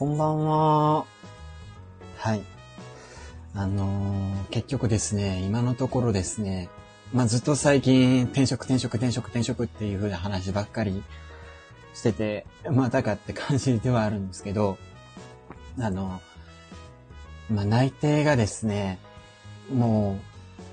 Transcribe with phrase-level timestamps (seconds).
[0.00, 1.04] こんばんは。
[2.16, 2.40] はい。
[3.54, 6.70] あのー、結局ですね、今のところですね、
[7.12, 11.02] まあ、ずっと最近、転職、転職、転職、転職っていう風な話ばっかり
[11.92, 14.78] してて、またかって感じではあるんですけど、
[15.78, 16.22] あの、
[17.50, 18.98] まあ、内定がですね、
[19.70, 20.18] も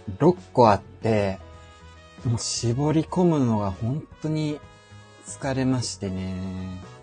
[0.08, 1.40] う、6個あって、
[2.24, 4.58] もう絞り込むのが本当に
[5.26, 6.97] 疲れましてね。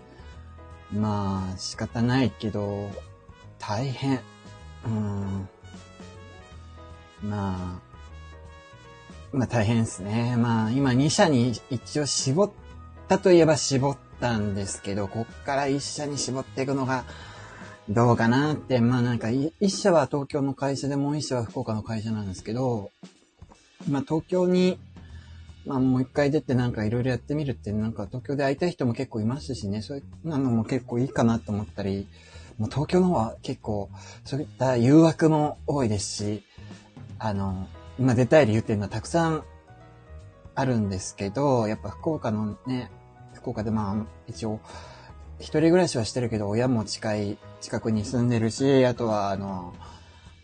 [0.95, 2.89] まあ、仕方ないけど、
[3.59, 4.21] 大変。
[4.85, 5.49] うん。
[7.23, 7.95] まあ、
[9.35, 10.35] まあ大変ですね。
[10.37, 12.51] まあ今2社に一応絞っ
[13.07, 17.03] たといえば絞ったんですけど、こっから1社に絞っていくのが
[17.89, 22.91] どうかなって、まあなんか1社は東京の会社でもう1社は福岡の会社なんですけど、
[23.89, 24.79] まあ東京に
[25.65, 32.07] まあもう一回出てなんかいろいろやってみるって、なんか東京で会いたい人も結構いますしね、そういうのも結構いいかなと思ったり、
[32.57, 33.89] もう東京の方は結構
[34.23, 36.43] そういった誘惑も多いですし、
[37.19, 37.67] あの、
[37.99, 39.43] 今出たい理由っていうのはたくさん
[40.53, 42.91] あるんですけど、やっぱ福岡のね、
[43.33, 44.59] 福岡でまあ一応
[45.39, 49.73] 一人暮らしはしてるけど親も近い、近くに住んでるし、あとはあの、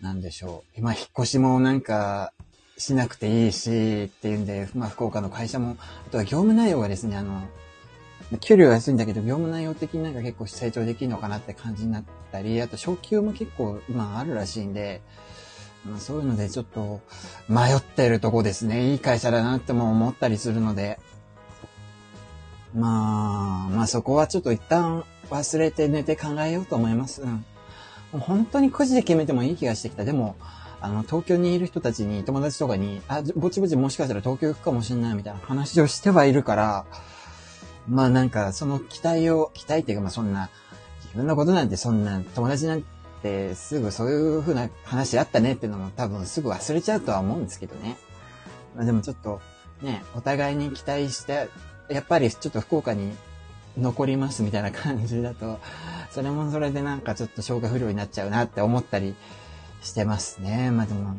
[0.01, 0.79] なんでしょう。
[0.79, 2.33] 今引っ越しもなんか
[2.81, 7.43] しなくていいし、っていうんで、まあ、福岡の会社も、あとは業務内容がですね、あの、
[8.39, 15.01] 給料は安いんだけど、業務内容的になんか結構成長できるのかなって感じになったり、あと昇給も結構、まあ、あるらしいんで、
[15.85, 17.01] まあ、そういうのでちょっと
[17.49, 18.91] 迷ってるとこですね。
[18.91, 20.99] いい会社だなっても思ったりするので、
[22.73, 27.21] まあ、まあそこはちょっと一旦忘れて寝て考えようと思います。
[27.21, 27.29] うん。
[27.29, 27.43] も
[28.15, 30.05] う本当に9時で決めてもいい気がしてきた。
[30.05, 30.35] でも、
[30.81, 36.85] あの、東京にいる人たちに、友達とかに、あ、ぼちぼちもしかしたら東京行くかもしれないみたいな話をしてはいるから、
[37.87, 40.49] まあなんか、その期待を、期待っていうかまあそんな、
[41.03, 42.83] 自分のことなんてそんな、友達なん
[43.21, 47.97] てすぐそういう風な話あったねっていうのも多分すぐ忘れちゃうとは思うんですけどね。
[48.75, 49.39] まあでもちょっと、
[49.81, 51.49] ね、お互いに期待して、
[51.89, 53.13] やっぱりちょっと福岡に
[53.77, 55.59] 残りますみたいな感じだと、
[56.09, 59.15] それもそれでなんかちょっと消化不良になっちゃうなって思ったり
[59.81, 60.71] してますね。
[60.71, 61.17] まあでも、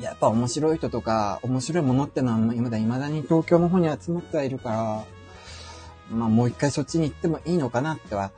[0.00, 5.04] やっぱ面白い人とか、面白いものってのは、今だ、未だに東京の方に集まってはいるから、
[6.16, 8.30] まあもう一回そっちに行ってもいいのかなっては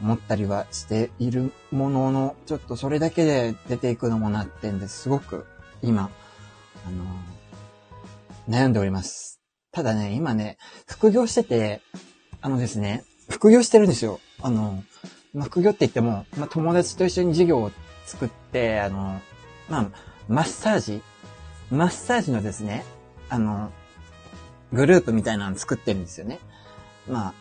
[0.00, 5.46] 思ったりはしているものの、ちょっとそれだけで出ていくのもなってんですごく
[5.82, 6.10] 今、
[6.86, 9.40] あのー、悩んでおります。
[9.72, 11.82] ただね、今ね、副業してて、
[12.40, 14.20] あのですね、副業してるんですよ。
[14.40, 14.82] あの、
[15.34, 17.70] ま、副業って言っても、まあ、友達と一緒に授業を
[18.08, 19.20] 作って、あの、
[19.68, 19.86] まあ、
[20.28, 21.02] マッサージ？
[21.70, 22.84] マッサージのですね、
[23.28, 23.70] あの、
[24.72, 26.38] グループみたいなの作ってるんですよね。
[27.06, 27.34] まあ、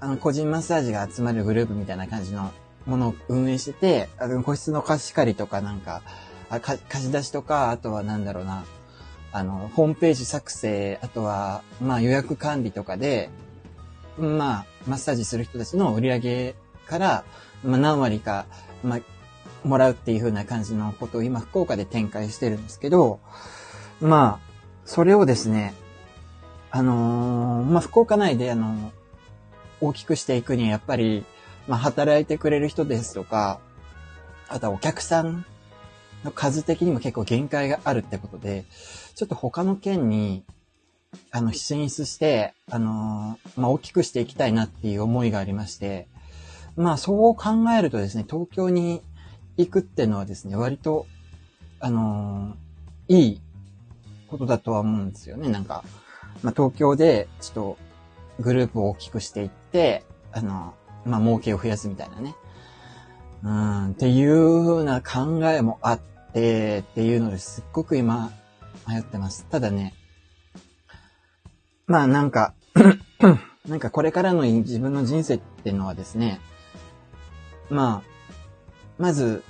[0.00, 2.52] あの、個人マッサージが集まるグループみたいな感じの
[2.86, 6.02] ものを運営してて、あの個室の貸し借りとかなんか、
[6.50, 8.64] あ貸し出しとか、あとはなんだろうな、
[9.32, 13.30] あの、ホームページ作成、あとは、まあ予約管理とかで、
[14.16, 16.54] まあ、マッサージする人たちの売り上げ
[16.86, 17.24] から、
[17.62, 18.46] まあ何割か、
[18.82, 19.00] まあ、
[19.64, 23.20] もらうっていう風な感じのことを今福岡で展開してるんですけど、
[24.00, 24.48] まあ、
[24.84, 25.74] それをですね、
[26.70, 28.92] あのー、まあ、福岡内であの、
[29.80, 31.24] 大きくしていくにはやっぱり、
[31.66, 33.60] まあ、働いてくれる人ですとか、
[34.48, 35.44] あとはお客さん
[36.24, 38.64] の数的にも結構限界があるってことで、
[39.14, 40.44] ちょっと他の県に、
[41.30, 46.06] あの、進出して、あのー、まあ、大きくしていきたいなっていう思いがありまして、
[46.76, 49.02] まあ、そう考えるとですね、東京に
[49.58, 51.06] 行くっていうのはですね、割と、
[51.80, 53.40] あのー、いい
[54.28, 55.48] ことだとは思うんですよね。
[55.48, 55.84] なんか、
[56.42, 57.78] まあ、東京で、ちょっと、
[58.40, 60.74] グループを大きくしていって、あの、
[61.04, 62.34] まあ、儲けを増やすみたいなね。
[63.42, 66.00] うん、っていう風な考えもあっ
[66.32, 68.32] て、っていうのですっごく今、
[68.86, 69.44] 迷ってます。
[69.50, 69.94] ただね、
[71.86, 72.54] まあなんか
[73.66, 76.40] なんかこれからの自分の人生っていうのはですね、
[77.70, 78.17] まあ、
[78.98, 79.42] まず、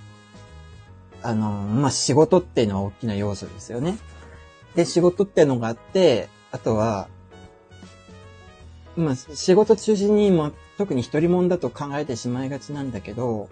[1.23, 3.99] あの、まあ、仕事っていうのは大きな要素ですよね。
[4.75, 7.09] で、仕事っていうのがあって、あとは、
[8.97, 13.49] まあ、仕事中心に、まあ、特に一人もんだと考えてしまいがちなんだけど、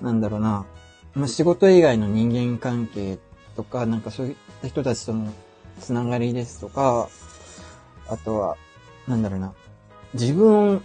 [0.00, 0.66] なんだろうな、
[1.14, 3.18] まあ、仕事以外の人間関係
[3.56, 5.32] とか、なんかそういった人たちとの
[5.80, 7.08] つながりですとか、
[8.08, 8.56] あとは、
[9.06, 9.52] なんだろうな、
[10.14, 10.80] 自分を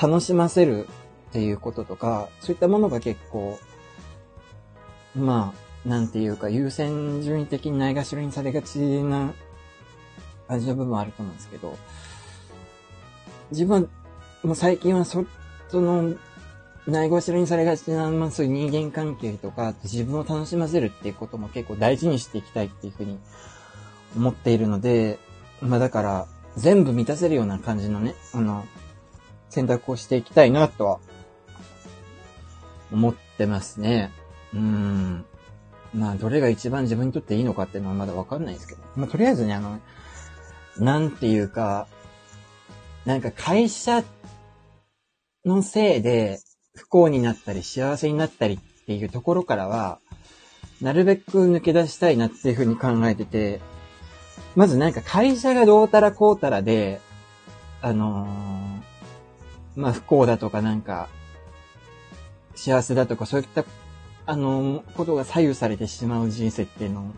[0.00, 0.86] 楽しませる
[1.30, 3.58] っていうこととか、そういったものが結構、
[5.14, 5.54] ま
[5.86, 9.32] あ、なんていうか、優先順位的にないがしろにされがちな
[10.48, 11.78] 味の部分あると思うんですけど、
[13.52, 13.88] 自分は、
[14.42, 15.24] もう最近はそ、
[15.68, 16.14] その、
[16.86, 23.18] ないごしろにされがちな、まあそういう人間関係とか、自分を楽しませるっていうことも結構大事にしていきたいっていうふうに
[24.16, 25.18] 思っているので、
[25.62, 28.66] まあだから、全部満たせるような感じのね、あの、
[29.48, 31.00] 選択をしていきたいなとは、
[32.92, 34.10] 思ってますね。
[34.54, 35.24] うん。
[35.94, 38.82] まあ、どれが一番自分にとっていいのかっていうのはまだわかんないですけど。
[38.96, 39.80] まあ、とりあえずね、あの、
[40.78, 41.88] なんていうか、
[43.04, 44.04] なんか会社
[45.44, 46.40] のせいで
[46.74, 50.00] 不幸になったり幸せになったりっていうところからは、
[50.80, 53.60] なるべく抜け出したいなっていうふうに考えてて、
[54.56, 57.00] まずなんか会社がどうたらこうたらで、
[57.82, 61.08] あのー、まあ、不幸だとかなんか、
[62.60, 63.64] 幸せだとかそういった、
[64.26, 67.14] あの、ことが左右されてしまう人生っていうの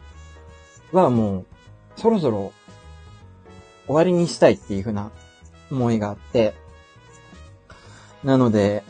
[0.92, 2.52] はもう、そろそろ
[3.86, 5.10] 終わりにしたいっていうふうな
[5.68, 6.54] 思いがあって、
[8.22, 8.84] なので、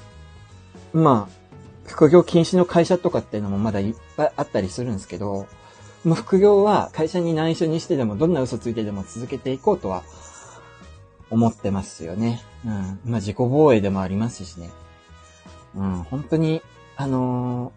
[0.93, 5.47] まあ、副業禁止の会社とかっていうのもまだいっぱいあったりするんですけど、
[6.05, 10.03] まあ、副業は会社に内緒にしてでも、どんな嘘ついてでも続けていこうとは
[11.31, 12.43] 思ってますよね。
[12.67, 12.73] うん。
[13.07, 14.69] まあ、自己防衛でもありますしね。
[15.75, 16.63] うん、本当に、
[16.97, 17.73] あの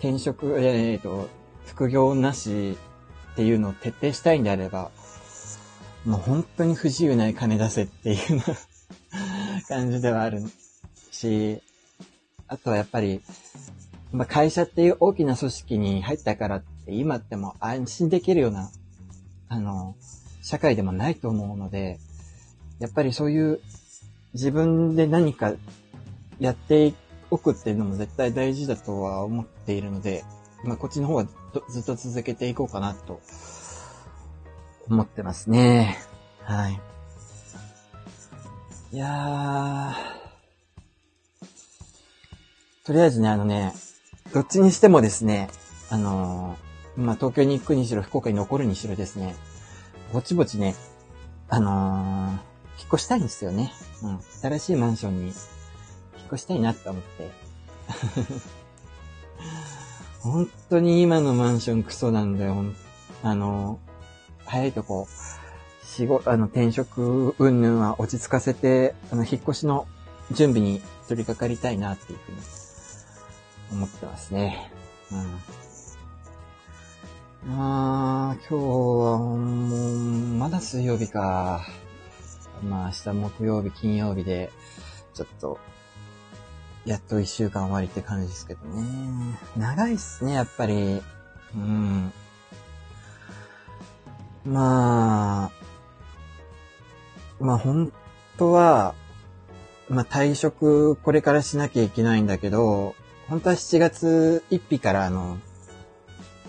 [0.00, 1.28] ー、転職、えっ、ー、と、
[1.66, 2.78] 副業なし
[3.32, 4.90] っていうのを徹底したいんであれば、
[6.04, 8.42] もう本当に不自由ない金出せっていう
[9.68, 10.42] 感じではある
[11.10, 11.60] し、
[12.46, 13.20] あとはやっぱり、
[14.12, 18.70] まあ、会社っていう大きな組織に入ったからって今っても安心できるような、
[19.48, 19.96] あの、
[20.42, 21.98] 社会でもないと思うので、
[22.78, 23.60] やっぱりそういう
[24.32, 25.52] 自分で何か
[26.40, 26.94] やって
[27.30, 30.24] おくっていうのも絶対大事だとは思っているので、
[30.64, 31.26] まあ、こっちの方は
[31.68, 33.20] ずっと続けていこうかなと
[34.88, 35.98] 思ってますね。
[36.42, 36.80] はい。
[38.90, 39.96] いやー、
[42.86, 43.74] とりあえずね、あのね、
[44.32, 45.50] どっちにしてもですね、
[45.90, 49.36] あのー、まあ、東京に行くにしろ、福岡に残るにしろですね、
[50.12, 50.74] ぼちぼちね、
[51.50, 52.36] あのー、引
[52.86, 53.74] っ越したいんですよね。
[54.02, 54.20] うん。
[54.40, 55.32] 新しいマンションに
[56.28, 57.30] 越したいなって思って。
[60.20, 62.56] 本当に今のマンションクソなんだよ。
[63.22, 63.78] あの、
[64.44, 65.08] 早いとこ、
[65.82, 69.86] 仕事、あの、転職云々は落ち着かせて、あの、引っ越しの
[70.30, 72.38] 準備に取り掛かりたいなっていうふうに
[73.72, 74.70] 思ってますね。
[75.10, 75.40] うん。
[77.50, 79.78] あー、今日はもう、
[80.38, 81.64] まだ水曜日か。
[82.62, 84.50] まあ明日木曜日、金曜日で、
[85.14, 85.58] ちょっと、
[86.88, 89.38] やっと一週間終わりって感じですけどね。
[89.58, 91.02] 長いっすね、やっぱり。
[91.54, 92.10] うん。
[94.46, 95.50] まあ、
[97.40, 97.92] まあ本
[98.38, 98.94] 当は、
[99.90, 102.94] まあ退職これからしなきゃいけないんだけど、
[103.28, 105.36] 本当は7月1日からあの、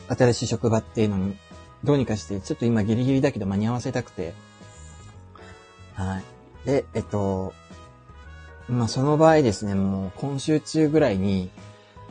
[0.08, 1.38] 新しい職場っていうのに
[1.84, 4.34] どうにかして、ちょっと今ギリギリだけど間に合わせたくて。
[5.96, 6.24] はい。
[6.66, 7.54] で、えっと、
[8.70, 11.50] まあその場合ですね、もう今週中ぐらいに、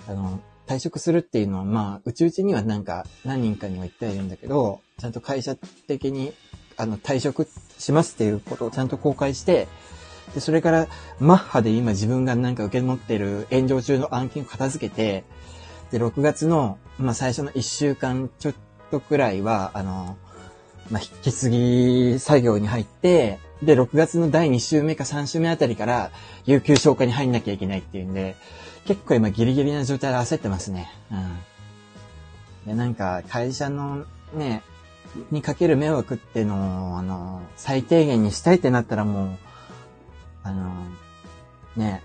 [0.09, 6.35] あの、退職するっていうのは、まあ、うちうちにはなんか何人かには言ってはいるんだけど、ちゃんと会社的に
[6.79, 7.49] あの、退職
[7.79, 9.67] しますっていうことをちゃんと公開して、
[10.33, 10.87] で、それから、
[11.19, 15.25] マッハで今自分がなんか受け持ってる炎上中の案件を片付けて、
[15.91, 18.55] で、6月の、まあ、最初の1週間ちょっ
[18.93, 20.17] とくらいは、あの、
[20.91, 26.11] まあ、引き継ぎ作業に入って、で、6月の第2週目か3週目あたりから、
[26.47, 28.37] 有給消化に入んなきゃいけないっていうんで、
[28.87, 30.91] 結構今ギリギリな状態で焦ってますね。
[31.11, 32.69] うん。
[32.69, 34.63] で、なんか、会社のね、
[35.31, 39.29] にかける迷惑ってのを、あの、最低限にしたいってなったらもう、
[40.45, 40.87] あの、
[41.77, 42.03] ね、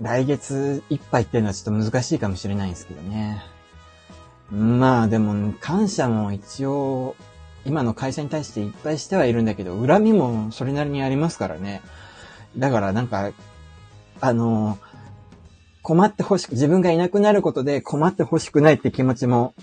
[0.00, 3.42] 来月いっぱいっていうのはちょっと難しいかもしれないんですけどね。
[4.50, 7.16] まあでも、感謝も一応、
[7.66, 11.82] 今の会社に対していっぱいしてはいるんだけど、恨みもそれなりにありますからね。
[12.56, 13.32] だからなんか、
[14.20, 14.78] あの、
[15.82, 19.54] 困ってほしく、自分がいなくなることで困ってほしくないって気持ちも、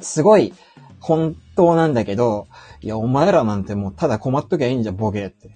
[0.00, 0.54] すごい
[1.00, 2.46] 本当なんだけど、
[2.80, 5.50] いや、お前らなんてもうただ困っときゃいいんじゃ、ボケって。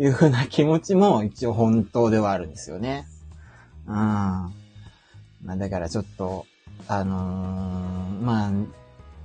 [0.00, 3.06] いうふうな気持ちも一応本当ではあるんですよね。
[3.86, 3.94] うん。
[3.94, 4.52] ま
[5.48, 6.46] あだからちょっと、
[6.86, 8.52] あのー、まあ、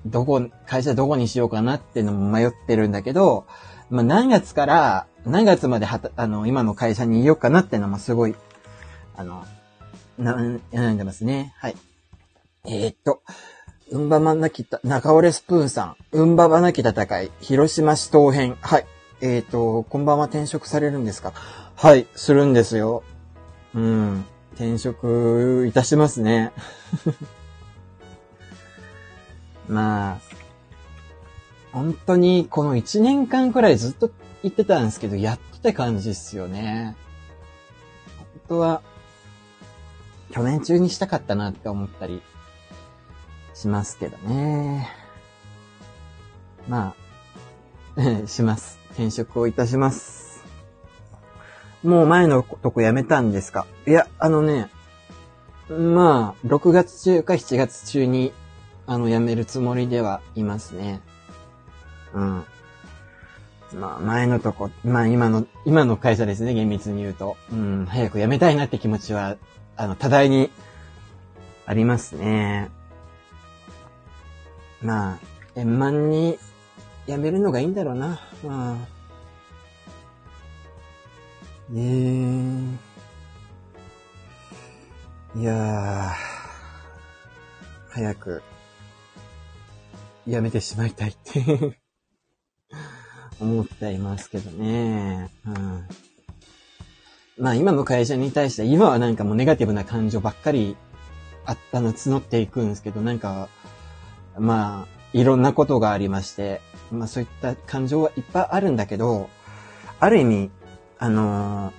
[0.06, 3.46] どこ、会社どこにしようかなっていうのも迷ってるんだけど、
[3.90, 8.36] まあ何月から、何月まではた、あの、今の会社にいようかなっていうのもすごい、
[9.16, 9.46] あの、
[10.18, 10.36] な、
[10.72, 11.54] 悩んでますね。
[11.58, 11.78] はい。
[12.66, 13.22] えー、っと、
[13.92, 15.96] うんばまなきた、中折れスプーンさん。
[16.12, 17.32] うんばばなき戦い。
[17.42, 18.58] 広島市東編。
[18.62, 18.86] はい。
[19.22, 21.34] えっ、と、こんばんは転職されるんですか？
[21.76, 23.04] はい、するんですよ。
[23.74, 24.26] うん。
[24.56, 26.52] 転職いたしますね。
[29.68, 30.20] まあ、
[31.72, 36.96] 本当にこの1年間くらいずっと言ってたんですけど、やっとって感じですよね。
[38.18, 38.82] 本当は、
[40.32, 42.22] 去年中にしたかったなって思ったり
[43.54, 44.90] しますけどね。
[46.68, 46.96] ま
[47.98, 48.80] あ、します。
[48.92, 50.44] 転職をいたします。
[51.84, 53.66] もう前のとこ辞めたんですか？
[53.88, 54.70] いや、あのね、
[55.70, 58.34] まあ、6月中か7月中に、
[58.86, 61.02] あの、辞めるつもりではいますね。
[62.14, 62.46] うん。
[63.76, 67.38] まあ、前のとこ、まあ今の、今の会社ですね、厳密に言うと。
[67.52, 69.38] うん、早く辞めたいなって気持ちは、
[69.78, 70.52] あの、多大に
[71.66, 72.70] ありますね。
[74.82, 75.20] まあ、
[75.56, 76.38] 円満に
[77.08, 78.20] 辞めるのがいいんだろうな。
[78.44, 78.78] まあ。
[81.74, 82.78] ええー。
[85.36, 86.12] いやー、
[87.90, 88.44] 早く、
[90.28, 91.78] 辞めてしまいたいって
[93.40, 95.30] 思っていますけどね。
[95.46, 95.88] うん。
[97.38, 100.78] まあ今の会社に対して、今はなんかもうネガティブな感情ばっかり
[101.46, 103.50] あったの募っていくんですけど、なんか、
[104.38, 106.62] まあ、いろんなことがありまして、
[106.92, 109.30] まあそういった感情はいっぱいあるんだけど、
[110.00, 110.52] ある意味、
[111.00, 111.74] あのー、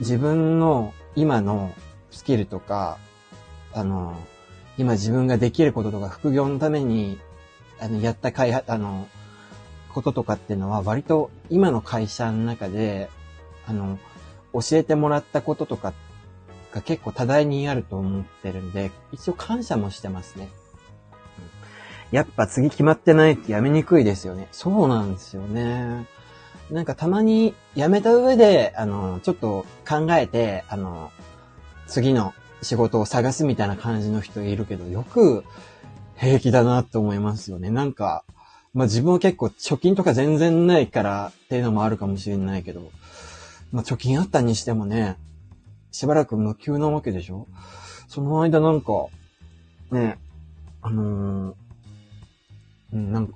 [0.00, 1.72] 自分の今の
[2.10, 2.98] スキルとか、
[3.72, 4.16] あのー、
[4.78, 7.18] 今自分ができることとか副業のために、
[7.82, 9.08] あの、やった開発、あの、
[9.92, 13.10] こととかっていうのは割と今の会社の中で、
[13.66, 13.98] あの、
[14.52, 15.92] 教えてもらったこととか
[16.72, 20.48] が結構多大にあると思ってるんで、一応感謝もしてますね。
[22.12, 24.48] やっぱ次決まってないってやめにくいですよね。
[24.52, 26.06] そうなんですよね。
[26.70, 31.10] なんかたまに辞めた上で、あの、ちょっと考えて、あの、
[31.86, 35.44] 次の仕事を探すみたいな感じの人いるけど、よく
[36.16, 37.70] 平気だなって思いますよね。
[37.70, 38.24] なんか、
[38.74, 42.90] まあ自分は結構貯金とか全然ないからっていうのもあるかもしれないけど、
[43.72, 45.16] まあ貯金あったにしてもね、
[45.90, 47.46] しばらく無給なわけでしょ？
[48.08, 49.06] その間なんか、
[49.90, 50.18] ね、
[50.80, 53.34] あのー、なんか、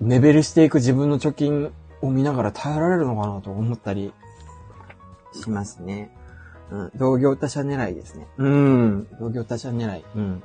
[0.00, 4.12] 目減りしていく自分の貯金を見ながら耐えられるのかなと思ったり
[5.32, 6.10] しますね。
[6.70, 8.26] うん、同業他社狙いですね。
[8.36, 10.04] うん、同業他社狙い。
[10.14, 10.42] うん。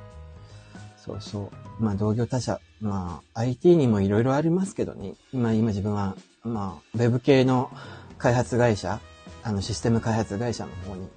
[1.04, 1.82] そうそう。
[1.84, 2.60] まあ、同業他社。
[2.80, 5.14] まあ、IT にもいろいろありますけどね。
[5.34, 7.70] 今、今自分は、まあ、ウェブ系の
[8.16, 9.00] 開発会社、
[9.42, 11.08] あの、システム開発会社の方に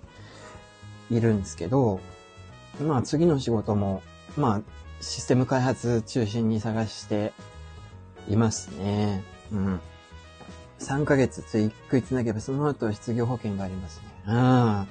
[1.09, 2.01] いるんですけど、
[2.85, 4.03] まあ、次の仕事も、
[4.35, 4.61] まあ、
[4.99, 7.31] システム開発中心に探して
[8.29, 9.23] いますね。
[9.53, 9.79] うん。
[10.79, 14.03] 3ヶ月つい食いつなげば、その後失業保険がありますね。
[14.27, 14.87] うん。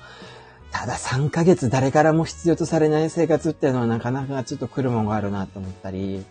[0.71, 6.25] ただ3ヶ月誰からも必要とされない生活っていうのはなかなかちょっと来るもんがあるなと思ったり、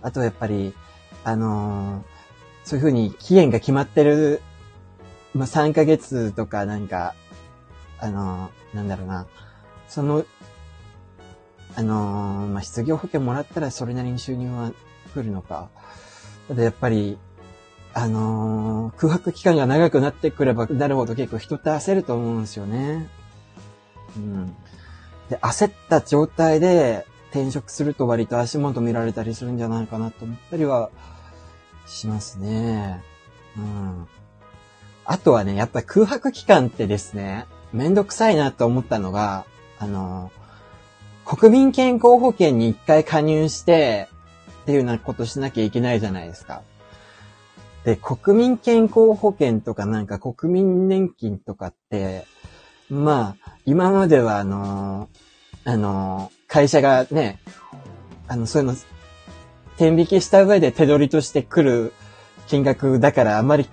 [0.00, 0.74] あとやっぱり、
[1.24, 4.40] あのー、そういうふうに期限が決まってる、
[5.34, 7.14] まあ、3ヶ月とかなんか、
[7.98, 9.26] あのー、なんだろうな、
[9.88, 10.24] その、
[11.76, 14.72] あのー、まあ、失業保険もらったらそれなりに収入は
[15.14, 15.68] 来るのか。
[16.48, 17.18] ただやっぱり、
[17.94, 23.08] あの空白期間が長くなってくればなるほど結構人って焦ると思うんですよね。
[24.16, 24.56] うん。
[25.28, 30.90] で、焦った状態で転職すると割と足元見られたりするんじゃないかなと思ったりは
[31.86, 33.02] しますね。
[33.56, 34.06] うん。
[35.04, 39.44] あとはね、やっぱ空白期間ってですね、めんどくさいなと思ったのが、
[39.78, 40.30] あの、
[41.24, 44.08] 国民健康保険に一回加入して、
[44.62, 46.62] っていうようなことしなきゃいけないじゃないですか。
[47.84, 52.26] で、国民健康保険とかなんか国民年金とかって、
[52.90, 57.38] まあ、今まではあのー、あのー、会社がね、
[58.28, 58.76] あの、そういうの、
[59.76, 61.92] 天引きした上で手取りとして来る
[62.46, 63.66] 金額だからあまり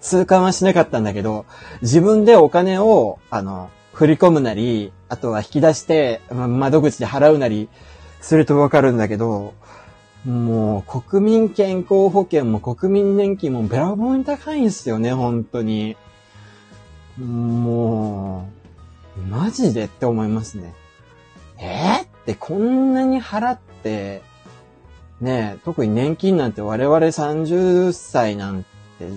[0.00, 1.46] 痛感はしなかったんだけど、
[1.82, 7.68] 自分でお金を、あの、振り込むなり、あとは引き出して、ま、窓口で払うなり
[8.20, 9.54] するとわかるんだけど、
[10.24, 15.96] もう、国民健康保険も国民年金もべらぼうに高いんですよね、本当に。
[17.24, 18.48] も
[19.16, 20.74] う、マジでって思いますね。
[21.58, 24.22] えー、ってこんなに払って、
[25.20, 28.64] ね特に年金なんて我々30歳なん
[28.98, 29.08] て、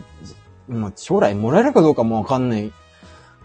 [0.67, 2.71] もう将来もらえるかどうかもわかんない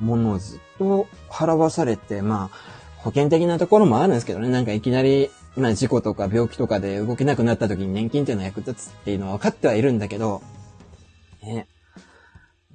[0.01, 10.43] ものをずっと払わされて、まあ、保険的なところもあるんですけどね、なんかいきなり、まあ事故とか病気とかで動けなくなった時に年金っていうのは役立つっていうのは分かってはいるんだけど、
[11.43, 11.67] ね。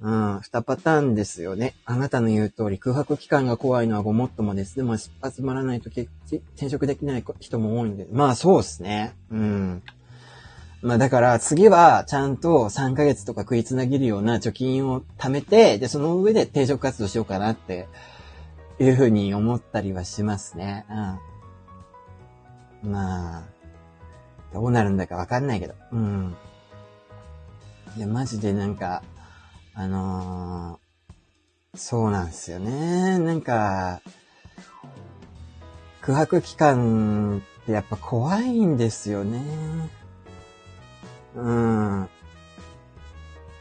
[0.02, 1.74] うん、二パターンですよね。
[1.84, 4.74] あなたの言う通り、空白期間が怖いのはごもっともです。
[4.74, 8.08] でも、集まらないと転職できない人も多いんで。
[8.10, 9.14] まあ、そうですね。
[9.30, 9.82] うん。
[10.82, 17.86] まあだから次はちゃんと3ヶ月とか食いつなげるような貯金を貯めて、で、その上で転職活動しようかなって
[18.80, 20.84] いうふうに思ったりはしますね。
[22.82, 22.92] うん。
[22.92, 23.42] まあ、
[24.52, 25.74] どうなるんだかわかんないけど。
[25.92, 26.34] うん。
[27.96, 29.04] いや、マジでなんか、
[29.74, 33.18] あのー、そうなんですよね。
[33.18, 34.02] なんか、
[36.02, 39.40] 空白期間ってやっぱ怖いんですよね。
[41.34, 42.08] うん。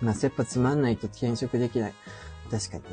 [0.01, 1.93] まあ、切羽つまんないと転職できない。
[2.49, 2.89] 確かにね。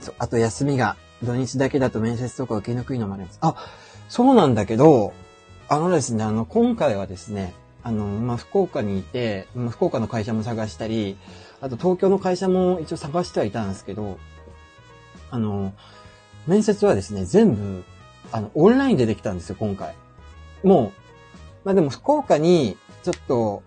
[0.00, 0.14] そう。
[0.18, 3.38] あと、休みが土日だけだと面接とか受けにくいのもあります。
[3.42, 3.56] あ、
[4.08, 5.12] そうなんだけど、
[5.68, 7.52] あのですね、あの、今回はですね、
[7.86, 11.16] あの、まあ、福岡にいて、ま、福岡の会社も探したり、
[11.60, 14.18] あと東京の会社も一応探してはいたんですけど、
[15.30, 15.72] あの、
[16.48, 17.84] 面接はですね、全部、
[18.32, 19.94] あの、オンラインでできたんですよ、今回。
[20.64, 20.92] もう、
[21.62, 23.62] まあ、でも福岡にちょっと、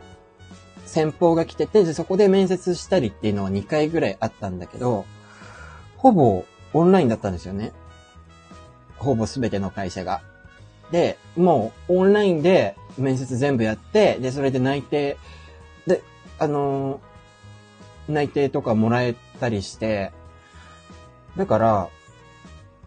[0.85, 5.05] 先方が来てて、そこで面接したりっていうのは2回ぐらいあったんだけど、
[5.95, 7.71] ほぼオンラインだったんですよね。
[8.97, 10.19] ほぼすべての会社が。
[10.91, 15.17] で、もうオンラインで面接全部やって、で、それで内定、
[15.87, 16.01] で、
[16.37, 20.11] あのー、内定とかもらえたりして、
[21.37, 21.89] だから、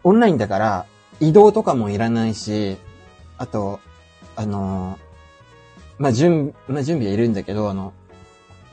[0.04, 0.86] オンラインだから、
[1.20, 2.76] 移動とかもいらないし、
[3.38, 3.80] あと、
[4.34, 5.12] あのー
[6.02, 7.92] まあ、準、まあ、準備はいるんだけど、あの、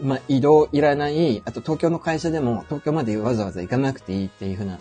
[0.02, 4.80] まあ、移動いらない、あと東京の会社でも東京までわざわざ行かなくていいっていうふうな、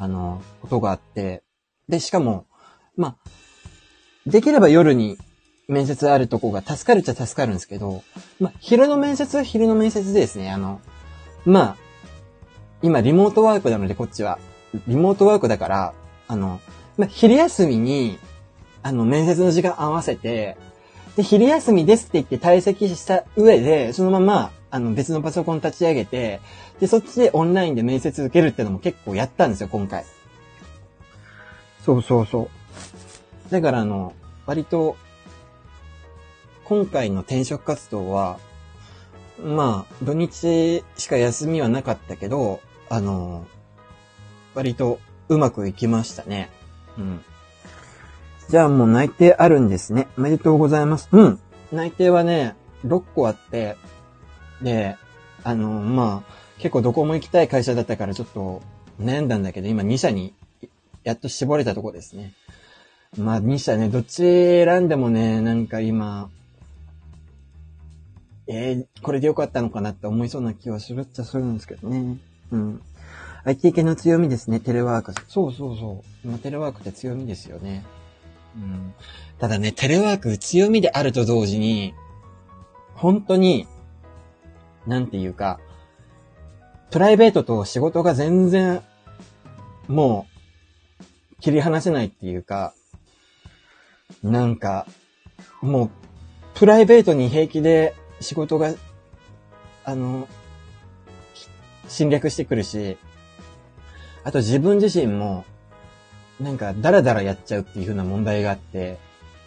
[0.00, 1.44] あの、ことがあって、
[1.88, 2.46] で、しかも、
[2.96, 3.30] まあ、
[4.26, 5.18] できれば夜に
[5.72, 8.02] 面接あるとこが助かるっちゃ助かるんですけど、
[8.38, 10.80] まあ、昼の面接は昼の面接でですね、あの、
[11.44, 11.76] まあ、
[12.82, 14.38] 今リモートワークなのでこっちは、
[14.86, 15.94] リモートワークだから、
[16.28, 16.60] あの、
[16.96, 18.18] まあ、昼休みに、
[18.82, 20.56] あの、面接の時間合わせて、
[21.16, 26.40] で、昼休みですって言って退席した上で、そのまま、あの、別のパソコン立ち上げて、
[26.80, 30.04] で、そっちでオンラインで面接受けるってのも結構やったんですよ、今回。
[31.84, 32.48] そうそうそ
[33.48, 33.50] う。
[33.50, 34.14] だからあの、
[34.46, 34.96] 割と、
[36.64, 38.38] 今回の転職活動は、
[39.42, 43.46] まあ、土日しか休みはなかったけど、あの、
[44.54, 46.50] 割とうまくいきましたね。
[46.98, 47.24] うん。
[48.48, 50.08] じゃあもう内定あるんですね。
[50.18, 51.08] おめでとうございます。
[51.10, 51.40] うん。
[51.72, 53.76] 内定はね、6個あって、
[54.60, 54.96] で、
[55.42, 58.62] あの、まあ、結構どこも行きたい会社だったからちょっと
[59.00, 60.34] 悩んだんだけど、今2社に
[61.02, 62.34] やっと絞れたとこですね。
[63.16, 66.30] まあ2社ね、どっち選んでもね、なんか今、
[68.46, 72.18] えー、これでよかったのかなって思いそうな気はするっちゃするんですけどね。
[72.50, 72.82] うん。
[73.44, 75.14] IT 系の強みですね、テレワーク。
[75.28, 76.28] そうそうそう。
[76.28, 77.84] まあ、テレワークって強みですよね。
[78.56, 78.94] うん。
[79.38, 81.94] ただね、テレワーク強みであると同時に、
[82.94, 83.66] 本当に、
[84.86, 85.60] なんていうか、
[86.90, 88.82] プライベートと仕事が全然、
[89.88, 90.26] も
[91.00, 91.04] う、
[91.40, 92.74] 切り離せないっていうか、
[94.22, 94.86] なんか、
[95.60, 95.90] もう、
[96.54, 98.74] プライベートに平気で仕事が、
[99.84, 100.28] あの、
[101.88, 102.96] 侵略してくるし、
[104.24, 105.44] あと自分自身も、
[106.40, 108.98] なんか、だらだらやっちゃうっていう風な問題があって、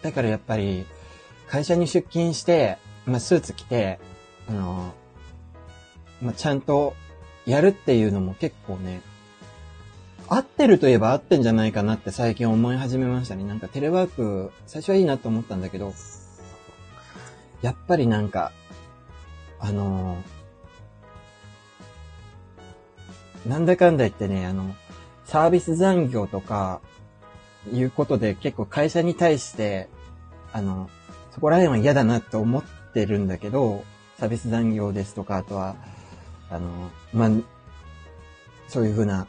[0.02, 0.86] だからやっぱり、
[1.48, 3.98] 会社に出勤して、まあ、スーツ着て、
[4.48, 4.92] あの、
[6.20, 6.94] まあ、ちゃんと
[7.46, 9.00] やるっていうのも結構ね、
[10.28, 13.44] 合ってるといえば合ってんじゃないかなって最近思い始めましたね。
[13.44, 15.94] なんかテレワーク、最初はいいなと思ったんだけど、
[17.62, 18.52] やっぱりなんか、
[19.58, 20.22] あの
[23.46, 24.74] なんだかんだ言ってね、あの、
[25.24, 26.80] サービス残業とか、
[27.72, 29.88] いうことで結構会社に対して、
[30.52, 30.90] あの、
[31.32, 33.84] そこら辺は嫌だなって思ってるんだけど、
[34.18, 35.76] サービス残業ですとか、あとは、
[36.50, 37.30] あの、まあ、
[38.68, 39.26] そういうふうな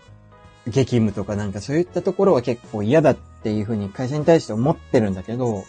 [0.67, 5.63] 激務とかなんかそういったところは結構嫌だっていうふうに会社に対して思ってるんだけど、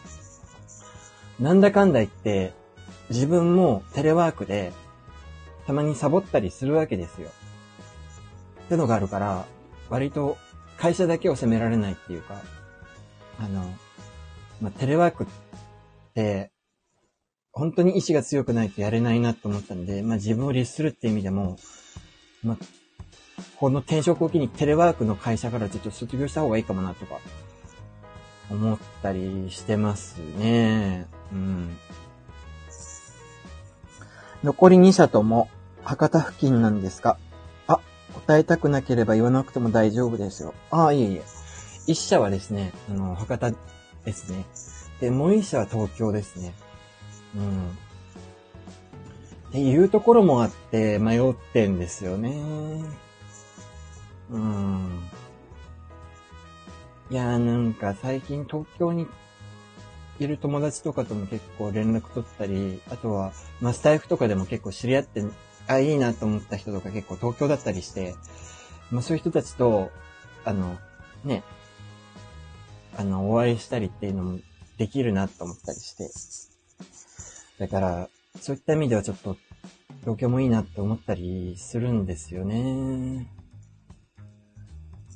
[1.39, 2.53] なんだかんだ言って、
[3.11, 4.73] 自分もテレワークで
[5.67, 7.31] たまにサボったりするわけですよ。
[8.65, 9.47] ってのがあるから、
[9.91, 10.37] 割と
[10.77, 12.41] 会社だけを責められないっていうか、
[13.39, 13.63] あの、
[14.61, 15.27] まあ、テレワークっ
[16.15, 16.53] て、
[17.53, 21.59] 本当に意志が強くないとやれないなと思ったんで、まあ、自分を律するって意味でも、
[22.43, 22.57] まあ、
[23.57, 27.19] この転職を機にテレワークの会社からちょっと卒業した方がいいかもなとか、
[28.51, 31.07] 思ったりしてますね。
[31.33, 31.77] うん。
[34.45, 35.49] 残り2社とも、
[35.83, 37.19] 博多付近なんですか
[37.67, 37.81] あ、
[38.15, 40.55] 答えたくなければ言わなくても大丈夫ですよ。
[40.71, 41.23] ああ、いえいえ。
[41.87, 43.51] 一社はですね、あの、博多
[44.05, 44.45] ですね。
[45.01, 46.55] で、もう一社は東京ですね。
[47.37, 47.69] うん。
[49.49, 52.85] っていうところもあって迷ってんですよね。
[54.31, 55.09] うん。
[57.11, 59.07] いやーなんか最近東京に
[60.19, 65.25] いる友達とかとも結構連絡取ったり、あとは、まあ、スタイフとかでも結構知り合って、
[65.67, 68.15] あ、いいなと思った人とか結構東京だったりして、
[68.91, 69.91] まあ、そういう人たちと、
[70.45, 70.77] あの、
[71.25, 71.43] ね、
[72.97, 74.39] あの、お会いしたりっていうのも
[74.77, 76.11] できるなと思ったりして。
[77.59, 78.09] だから、
[78.41, 79.37] そういった意味ではちょっと、
[80.01, 83.31] 東京もいいなって思ったりするんですよね。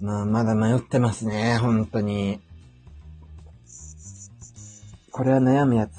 [0.00, 2.40] まあ、まだ迷ってますね、本当に。
[5.12, 5.92] これは悩むやつ。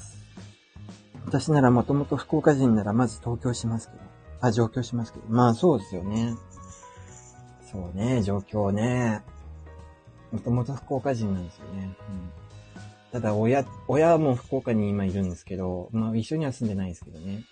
[1.24, 4.02] 私ならもともと福岡人ならまず東京しますけど。
[4.40, 5.24] あ、上京しますけど。
[5.28, 6.34] まあそうですよね。
[7.70, 9.22] そうね、上京ね。
[10.32, 11.96] もともと福岡人なんですよね。
[12.08, 17.44] うん、ただ、親、親も福岡に今いるんですけど、まあ一緒には住んでないですけどね。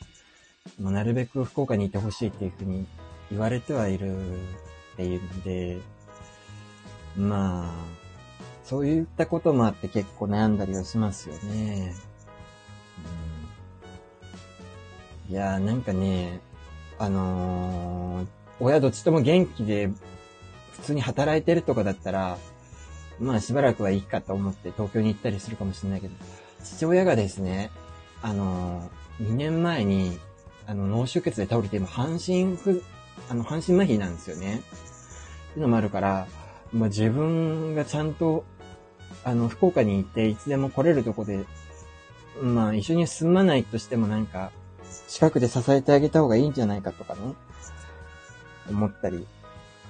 [0.80, 2.86] まあ、なるべく福岡にいてほしいっていうふうに
[3.30, 4.16] 言われてはいる
[4.94, 5.80] っていうんで、
[7.16, 8.01] まあ、
[8.64, 11.94] そういったこともあって結構悩んだりはしますよね。
[15.28, 16.40] うん、いやーなんかね、
[16.98, 18.26] あのー、
[18.60, 19.90] 親どっちとも元気で
[20.72, 22.38] 普通に働いてるとかだったら、
[23.20, 26.14] まあしばらくはいいかと思って東京に行ったりするかもしれないけど、
[26.62, 27.70] 父親がですね、
[28.22, 30.18] あのー、2年前に、
[30.66, 32.82] あの、脳出血で倒れて、今、半身不、
[33.28, 34.62] あの、半身麻痺なんですよね。
[35.50, 36.26] っていうのもあるから、
[36.72, 38.44] まあ、自分がちゃんと
[39.24, 41.44] あの、福岡に行っていつでも来れるとこで、
[42.40, 44.50] まあ一緒に住まないとしてもなんか、
[45.08, 47.20] 近くで支えてあげた方がいいんじゃないかとかね、
[48.68, 49.26] 思ったり、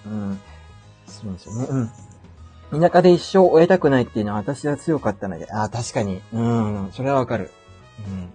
[0.06, 0.40] うん、
[1.06, 1.66] するんですよね。
[2.70, 2.80] うん。
[2.80, 7.50] 田舎で一生終えたくないっていうのは私は強かったので、ああ、確かに、うん、それはわかる。
[8.06, 8.30] うん。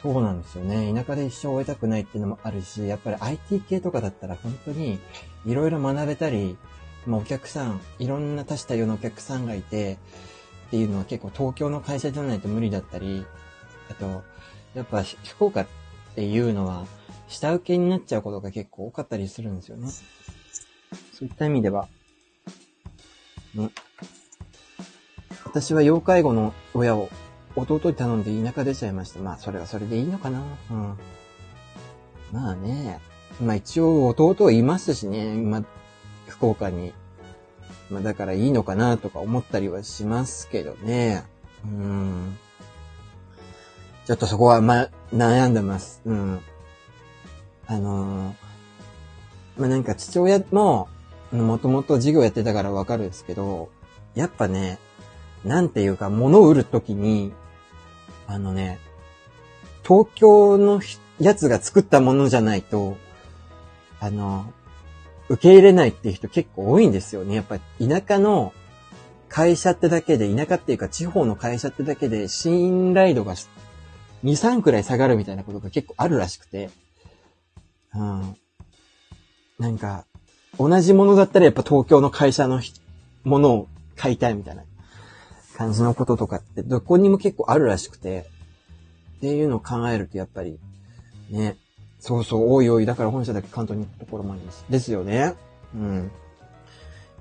[0.00, 0.92] そうなんですよね。
[0.94, 5.00] 田舎で一生終えたくないっていうのもあるし、やっぱり IT 系とかだったら本当に
[5.44, 6.56] いろいろ学べたり、
[7.08, 9.98] まあ、お客さん、いろんな多種多様なお客さんがいて、
[10.66, 13.24] っていうのは結構東京の会社じゃないと無理だったり、
[13.90, 14.22] あと、
[14.74, 15.66] やっぱ福岡っ
[16.14, 16.86] ていうのは、
[17.26, 19.88] 下請けになっちゃうことが結構多かったりするんですよね。
[19.88, 21.88] そういった意味では、
[23.54, 23.70] ね。
[25.46, 27.08] 私は要介護の親を
[27.56, 29.20] 弟に頼んで田舎出ちゃいました。
[29.20, 30.42] まあ、それはそれでいいのかな。
[30.70, 30.98] うん。
[32.32, 33.00] まあね。
[33.40, 35.34] まあ一応弟いますしね。
[35.34, 35.64] ま、
[36.38, 36.92] 福岡に。
[37.90, 41.24] まあだからいいのかなとか思ったりはしますけどね。
[41.64, 42.38] うん。
[44.06, 46.00] ちょっとそこはま、悩んでます。
[46.06, 46.40] うん。
[47.66, 50.88] あのー、まあなんか父親も、
[51.32, 53.68] もともと授業やってたからわかるんですけど、
[54.14, 54.78] やっぱね、
[55.44, 57.32] なんていうか、物を売るときに、
[58.26, 58.78] あのね、
[59.86, 60.80] 東京の
[61.20, 62.96] やつが作ったものじゃないと、
[64.00, 64.52] あの、
[65.28, 67.34] 受け入れないっていう人結構多いんですよね。
[67.34, 68.52] やっぱり田舎の
[69.28, 73.50] 会社ってだけで、田舎っていうか地方の会社ってだけで信頼度が2、
[74.24, 76.70] 3くらい下がるみたいなことが結構あるらしくて。
[77.94, 78.36] うん。
[79.58, 80.04] なんか、
[80.58, 82.60] 同じものだったらやっぱ東京の会社の
[83.24, 84.62] ものを買いたいみたいな
[85.56, 88.28] 感じのこととかってどこにも結構あるらしくて。
[89.18, 90.60] っていうのを考えるとやっぱり、
[91.30, 91.56] ね、
[92.00, 94.64] そうそう、おいおい、だから本社だけ関東に行くところもあります。
[94.68, 95.34] ですよね。
[95.74, 96.10] うん。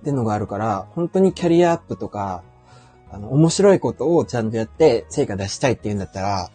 [0.01, 2.43] ってのがあるから、本当にキャリアアップとか、
[3.11, 6.49] あの、面白いことをちゃんとやって成果出したいって言うんだったら、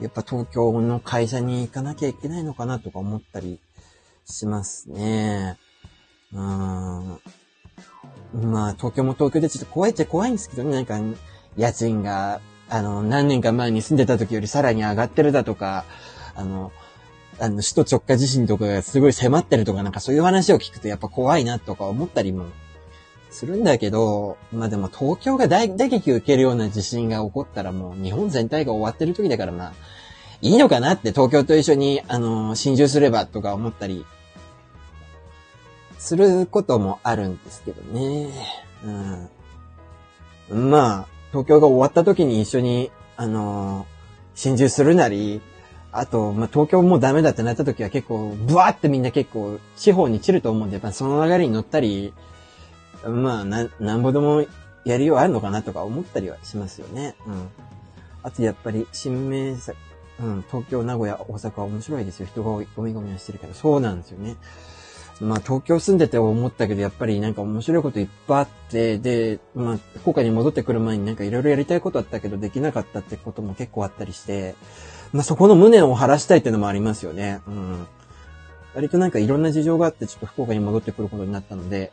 [0.00, 3.60] やっぱ東京の会社に行かなきゃいけないのかなとか思ったり
[4.24, 5.56] しますね。
[6.32, 6.40] うん。
[6.40, 7.18] ま
[8.70, 10.98] あ、東京も東京でちょっと怖いっちゃ怖いんですけどね、なんか、
[11.56, 15.84] 家賃が、あの、何年か前に住んでた時よりさらに上がってるだとか、
[16.34, 16.72] あの、
[17.38, 22.46] あの、首都直下地震とかがすごい迫ってるとかなんかそういう話を聞くとやっぱ怖いなとか思ったりも
[23.30, 29.72] するんだけど、まあでも東京が大打撃受けるような地震が起こったらもう日本全体が終わってる時だからまあ、
[30.40, 34.04] いいのかなって東京と一緒に、あの、心中すればとか思ったり、
[35.98, 38.30] することもあるんですけどね。
[40.50, 40.70] うん。
[40.70, 43.86] まあ、東京が終わった時に一緒に、あの、
[44.34, 45.40] 心中するなり、
[45.96, 52.12] あと、まあ、東京もうダメだってなった時は結構、ブワーってみんな結構、地方に散ると思うんで、やっぱその流れに乗ったり、
[53.06, 54.44] まあ、な、なんぼでも
[54.84, 57.14] やりようあるのかなとか思ったりはしますよね。
[57.28, 57.48] うん。
[58.24, 59.78] あと、やっぱり、新名作、
[60.18, 62.26] うん、東京、名古屋、大阪は面白いですよ。
[62.26, 64.34] 人がゴミゴミはしてるけど、そうなんですよね。
[65.20, 74.56] まあ、東京住んでて思ったけど、やっぱりなんか面白いこといっぱいあって、で、まあ、福岡に戻ってくる前になんかいろいろやりたいことあったけど、できなかったってことも結構あったりして、
[75.14, 77.40] まあ、そこの無念を晴らしたいっていうのもありますよね。
[77.46, 77.86] うん。
[78.74, 81.92] 割となんかいろんな事情があって、ちょっと福岡に戻ってくることになったので、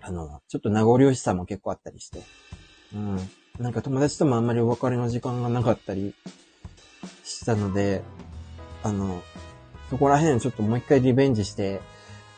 [0.00, 2.22] あの、ちょっと名残惜しさも結構あったりして。
[2.92, 3.16] うん。
[3.60, 6.12] なんか友達ともあんまりお別れの時間がなかったり
[7.22, 8.02] したので、
[8.82, 9.22] あの、
[9.90, 11.80] そこら辺ちょっともう一回リベンジして、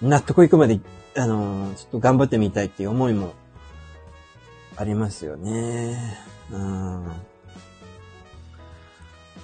[0.03, 0.79] 納得いくまで、
[1.17, 3.33] あの、ちょっと頑張ってみたいっていう思いも
[4.77, 6.19] ありますよね。
[6.53, 7.36] うん。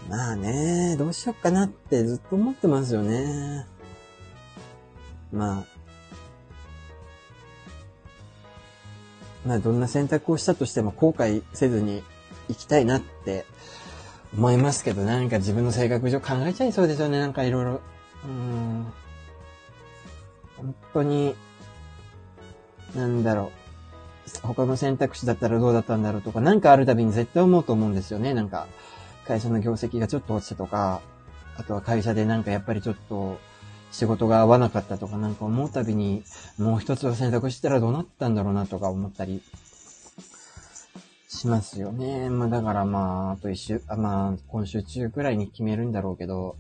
[0.09, 3.67] まあね、どうしよっかなってずっと思ってますよね。
[5.33, 5.65] まあ、
[9.47, 12.03] まあどんな選択をしたとしても後悔せずに
[12.49, 13.45] 行きたいなって
[14.37, 17.81] 思いますけど、なんか自分の性格上考えちゃいそうですよね、なんかいろいろ。
[18.25, 18.87] うん。
[20.57, 21.35] 本当に、
[22.95, 23.63] なんだろう。
[24.43, 28.35] 他の選択肢だったらどうだったんだろうとか、なんかあるたびに絶対思うと思うんですよね。
[28.35, 28.67] なんか、
[29.27, 31.01] 会社の業績がちょっと落ちたとか、
[31.57, 33.39] あとは会社でなんかやっぱりちょっと
[33.91, 36.25] 仕事が合わなかったとかなんか思うたびに、
[36.59, 39.43] もう一つを選択したらどうなったんだろうなとか思ったり
[41.29, 42.31] しますよね。
[42.31, 46.57] まあだからまあ、あと一週、あまあ、今週中くらいに決めるんだろうけど、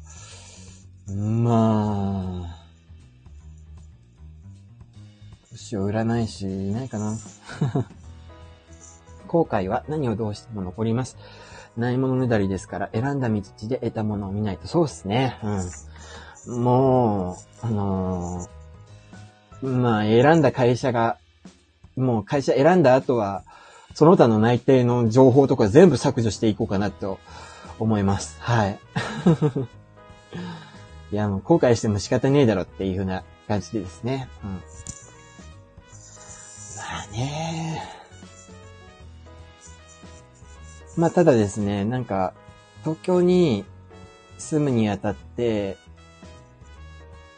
[1.09, 2.67] まあ、
[5.51, 7.17] どうしよう、占い師いないかな。
[9.27, 11.17] 後悔は何をどうしても残ります。
[11.77, 14.67] ないものねだりですから、選んだ道で得たものを見ないと。
[14.67, 15.39] そうっすね。
[16.47, 16.63] うん。
[16.63, 21.19] もう、あのー、まあ、選んだ会社が、
[21.97, 23.45] もう会社選んだ後は、
[23.95, 27.19] その他の内定の情報とか全部削除していこうかなと
[27.79, 28.37] 思います。
[28.41, 28.79] はい。
[31.13, 34.29] いや、もう後悔しても仕方ねえだろっていう風な感じでですね。
[34.43, 34.51] うん。
[34.51, 34.59] ま
[37.05, 38.02] あね
[40.97, 42.35] まあ、ただですね、なんか、
[42.83, 43.65] 東京に
[44.39, 45.77] 住むにあたって、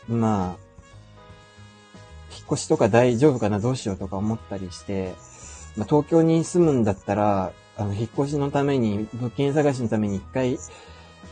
[0.08, 0.64] まあ、
[2.34, 5.14] 引っ越しとか大丈夫かな、どうしようとか思ったりして、
[5.76, 10.58] まあ、東京に住むんだったら、あの、引っ越しのために、物件探しのために一回、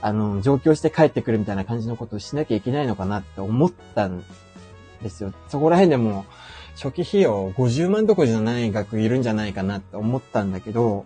[0.01, 4.25] あの、上京して帰ってくるみたいな感じのことをしなきゃいけないのかなって思ったん
[5.03, 5.33] ですよ。
[5.49, 6.25] そこら辺でも、
[6.75, 11.05] 初期費用50万どころじゃない額いるんじゃないかなって思ったんだけど、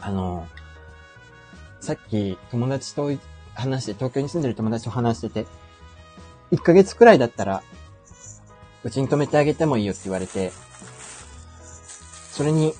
[0.00, 0.46] あの、
[1.80, 3.10] さっき友達と
[3.54, 5.46] 話して、東京に住んでる友達と話してて、
[6.52, 7.62] 1ヶ月くらいだったら、
[8.82, 10.52] うちに泊めてあげてもいいよって言われて、
[12.32, 12.74] それに、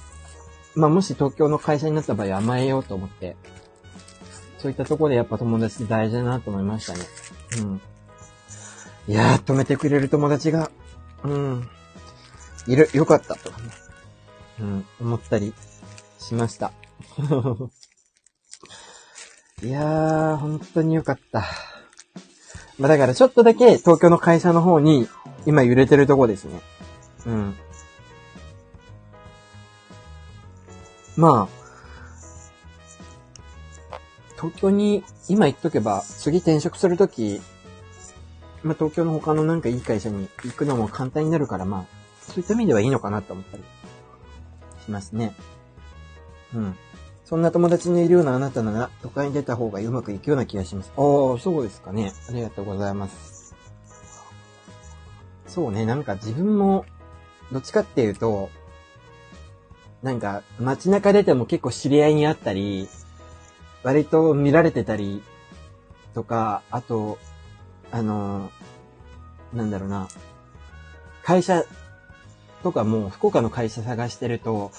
[0.74, 3.36] まあ、もし東京の会社になった場合甘えようと思って、
[4.58, 7.00] そういったところでやっぱ友達って大事だなと思いましたね。
[7.58, 7.80] うん。
[9.08, 10.70] いやー、止めてくれる友達が、
[11.24, 11.68] うん、
[12.66, 13.70] いる、よかったとかね、
[14.60, 15.54] うん、思ったり
[16.18, 16.72] しました。
[19.62, 21.44] いやー、本当によかった。
[22.78, 25.06] まあだからちょっとだけ東京の会社の方に
[25.44, 26.60] 今揺れてるとこですね。
[27.26, 27.54] うん。
[31.16, 31.48] ま
[33.92, 33.98] あ、
[34.36, 37.42] 東京に今行っとけば、次転職するとき、
[38.62, 41.84] まあ東京の他のなんかいい会社に行くのも簡単になるから、まあ、
[42.22, 43.62] そういった意味ではいいのかなって思ったり
[44.86, 45.34] しますね。
[46.54, 46.76] うん。
[47.30, 50.92] そんな友達にいるようなあなたなら、都会に出た方がうまくいくような気がします。
[50.96, 52.12] おー、そうですかね。
[52.28, 53.54] ありがとうございます。
[55.46, 56.84] そうね、なんか自分も、
[57.52, 58.50] どっちかっていうと、
[60.02, 62.88] なんか街中出ても結構知り合いに会ったり、
[63.84, 65.22] 割と見られてたり
[66.14, 67.16] とか、あと、
[67.92, 68.50] あの、
[69.54, 70.08] なんだろうな、
[71.22, 71.62] 会社
[72.64, 74.72] とかも福岡の会社探してると、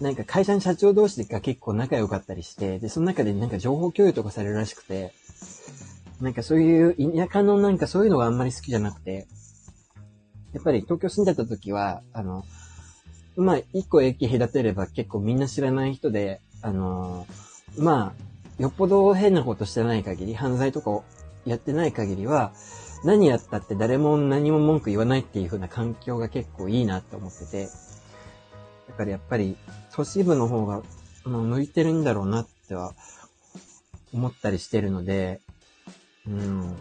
[0.00, 5.12] なんか会社の社長同士が結構仲良かったりして、で、その中でなんか情報共有とかされるらしくて、
[6.20, 9.26] なんかそういう田舎のなんかそういうのがあんまり好きじゃなくて、
[10.52, 12.44] やっぱり東京住んでた時は、あの、
[13.36, 17.26] まあ、一個駅隔てれば結構みんな知らない人で、あの
[17.76, 18.14] ま
[18.58, 21.04] あ、よっぽど変なことしてない限り、犯罪とかを
[21.44, 22.52] やってない限りは、
[23.04, 27.68] 何やったって誰も何も文句言わないっていう風な環境が結構いいなって思ってて、
[28.88, 29.56] だからやっぱり
[29.92, 30.82] 都市部の方が、
[31.24, 32.94] まあ、向いてるんだろうなっては
[34.12, 35.40] 思ったりしてるので、
[36.26, 36.76] うん。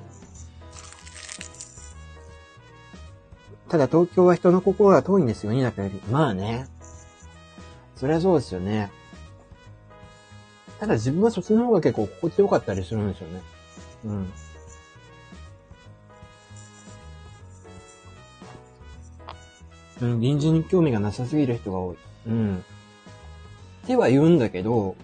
[3.69, 6.01] ただ東京は人の心が遠いんですよね、だかより。
[6.09, 6.67] まあね。
[7.95, 8.91] そりゃそうですよね。
[10.79, 13.41] ただ自分はそっちの方が結構心地よかったりするんですよね。
[14.05, 14.33] うん。
[20.01, 21.97] うん、臨時に興味がなさすぎる人が多い。
[22.27, 22.57] うん。
[23.83, 24.95] っては言うんだけど、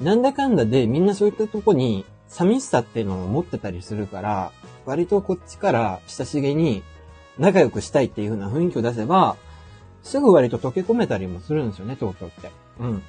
[0.00, 4.52] なんだかんだでみんなそういったとこに寂しさっていうのを持ってたりするから、
[4.86, 6.82] 割とこっちから親しげに
[7.38, 9.36] 仲良くしたいっていう風な雰囲気を出せば、
[10.02, 12.50] すぐ割と溶け込めたりもするんですよね、東京って。
[12.80, 13.02] うん。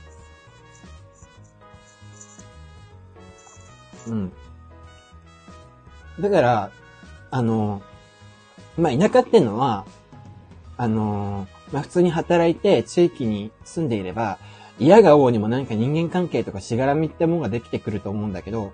[4.08, 4.32] うん。
[6.20, 6.72] だから、
[7.30, 7.82] あの、
[8.78, 9.86] まあ、田舎ってのは、
[10.82, 14.40] あのまあ、普通に働いて地域に住んでいれば、
[14.80, 18.74] 嫌が王にも何か人間関係とかしがらみってものができてくると思うんだけど、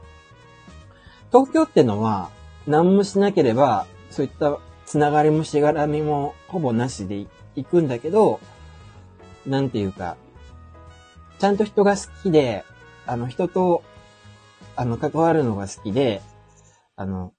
[1.33, 2.29] 東京ってのは、
[2.65, 7.25] 何もしなければ、そういったつながりもしがらみもほぼなしで
[7.57, 8.39] 行くんだけど、
[9.45, 10.15] なんていうか、
[11.39, 12.63] ちゃんと人が好きで、
[13.05, 13.83] あの、人と、
[14.77, 16.21] あの、関わるのが好きで、
[16.95, 17.33] あの、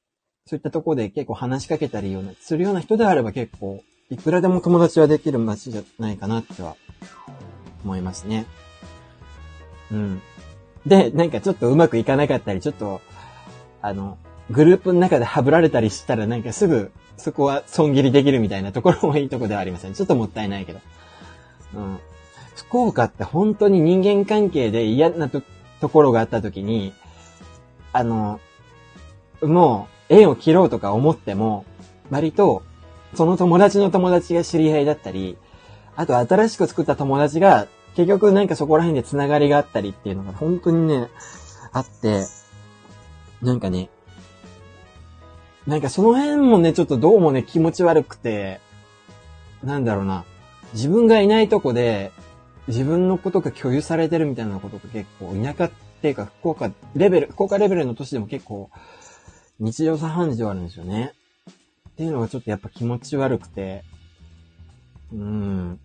[0.44, 6.76] そういったところで結構話しかけたり、するような人であれば結構、いくらでも友達はできる街じゃないかなっては
[7.84, 8.46] 思いますね。
[9.92, 10.22] うん。
[10.86, 13.02] で、なんかちょっとうまくいかなかったり、ちょっと、
[13.82, 14.16] あの、
[14.50, 19.94] グループの中でハブられたりしたらなんかすぐ、そこは損切りできるみたいなところもいいとこではありません。
[19.94, 20.80] ちょっともったいないけど。
[21.74, 21.98] うん。
[22.56, 25.42] 福岡って本当に人間関係で嫌なと
[25.88, 26.94] ころがあった時に、
[27.92, 28.40] あの、
[29.42, 31.66] もう縁を切ろうとか思っても、
[32.10, 32.62] 割と
[33.14, 35.36] その友達の友達が知り合いだったり、
[35.96, 37.66] あと新しく作った友達が、
[37.96, 41.08] 結局なんかそこら辺で繋がりがあったりっていうのが本当にね、
[41.72, 42.26] あって、
[43.42, 43.88] なんかね、
[45.66, 48.60] なんかその辺もね、ちょっとどうもね、気持ち悪くて、
[49.62, 50.24] なんだろうな、
[50.74, 52.12] 自分がいないとこで、
[52.68, 58.70] 自分のことが共有されてるみたいなことが結構、田舎っていうか、福岡レベル、福岡レベルの都市でも結構、
[59.58, 61.14] 日常茶飯事はあるんですよね。
[61.98, 63.82] っていうのがちょっとやっぱ気持ち悪くて、
[65.12, 65.80] うん。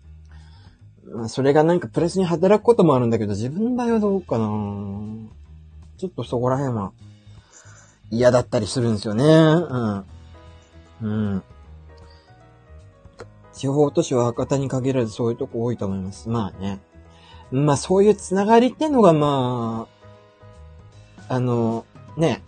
[1.12, 4.46] まあ、それがなんかプレスに働くこともあるんだけど、自分の場合はどうかな
[5.98, 6.92] ちょっとそこら辺は
[8.12, 9.24] 嫌だったりするんですよね。
[9.24, 10.04] うん。
[11.02, 11.42] うん。
[13.52, 16.28] 地方都市は博多に限らずそういうとこ多いと思います。
[16.28, 16.78] まあね。
[17.50, 19.88] まあそういうつながりってのがま
[21.28, 21.84] あ、あの、
[22.16, 22.44] ね。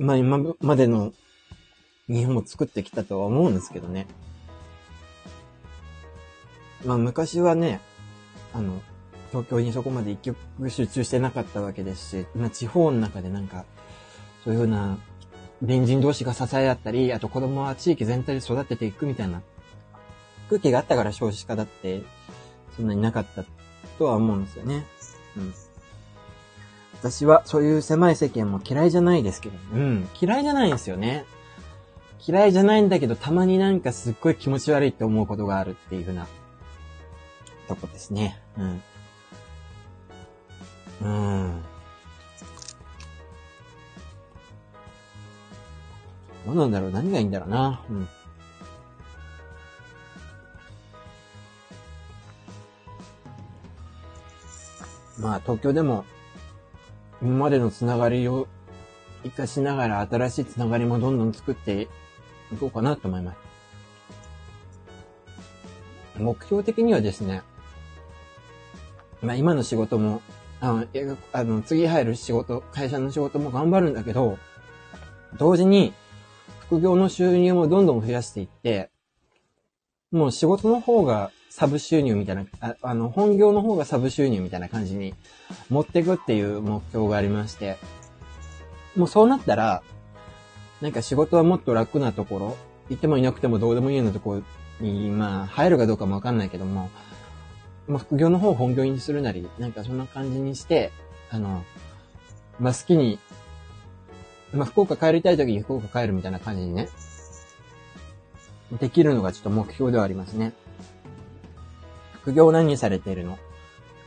[0.00, 1.12] まあ今までの
[2.10, 4.06] 日本も作ってきたとは思うんですけどね。
[6.84, 7.80] まあ昔はね、
[8.52, 8.82] あの、
[9.30, 10.36] 東京にそこまで一極
[10.68, 13.64] 集中してなかったわけですし、まあ地方の中でなんか、
[14.44, 14.98] そういうふうな
[15.60, 19.42] 隣人同士が支え合ったり、あと子供は地域全体で育てていくみたいな
[20.48, 22.02] 空気があったから少子化だって
[22.76, 23.44] そんなになかった
[23.98, 24.84] とは思うんですよね。
[25.36, 25.54] うん。
[26.98, 31.24] 私はそういう狭い世間も嫌いじゃないですけど、うん、嫌いじゃないんですよね。
[32.26, 36.26] 嫌いじゃないんだけど、たまになんかすっごい気持ち悪いって思うことがあるっていう風な、
[37.66, 38.40] とこですね。
[38.58, 38.82] うん。
[41.02, 41.62] うん。
[46.46, 46.90] どうなんだろう？
[46.90, 47.80] 何がいいんだろうな？
[47.88, 48.08] うん。
[55.18, 56.04] まあ、東京でも、
[57.22, 58.48] 今までのつながりを
[59.22, 61.88] 活かしながら新しいつながりもどんどん作って
[62.52, 63.38] いこうかなと思います。
[66.18, 67.42] 目標的にはですね、
[69.22, 70.22] まあ今の仕事も、
[70.60, 74.38] あの、あの次入る仕事、会社の仕事も頑張るんだけど、
[75.38, 75.94] 同時に
[76.60, 78.90] 副業の収入もどんどん増やしていって、
[80.10, 85.14] もう仕事の方がサブ収入みたいな、ああの、本業の方がサブ収入みたいな感じに
[85.68, 87.76] 持っていくっていう目標がありまして、
[88.96, 89.82] もうそうなったら、
[90.80, 92.56] なんか仕事はもっと楽なところ、
[92.88, 94.42] いてもいなくてもどうでもいいようなところ
[94.80, 96.90] に、まあ、入るかどうかもわかんないけども、
[97.86, 100.90] まあ、副業の方を本業にするなり、なんかそんな感じにして、
[101.30, 101.64] あの、
[102.58, 103.18] まあ、好きに、
[104.52, 106.88] まあ、福岡帰りたい時に福岡帰るみたいな感じにね、
[108.80, 110.52] できるのがちょっと目標ではありますね。
[112.22, 113.38] 副業何されているの？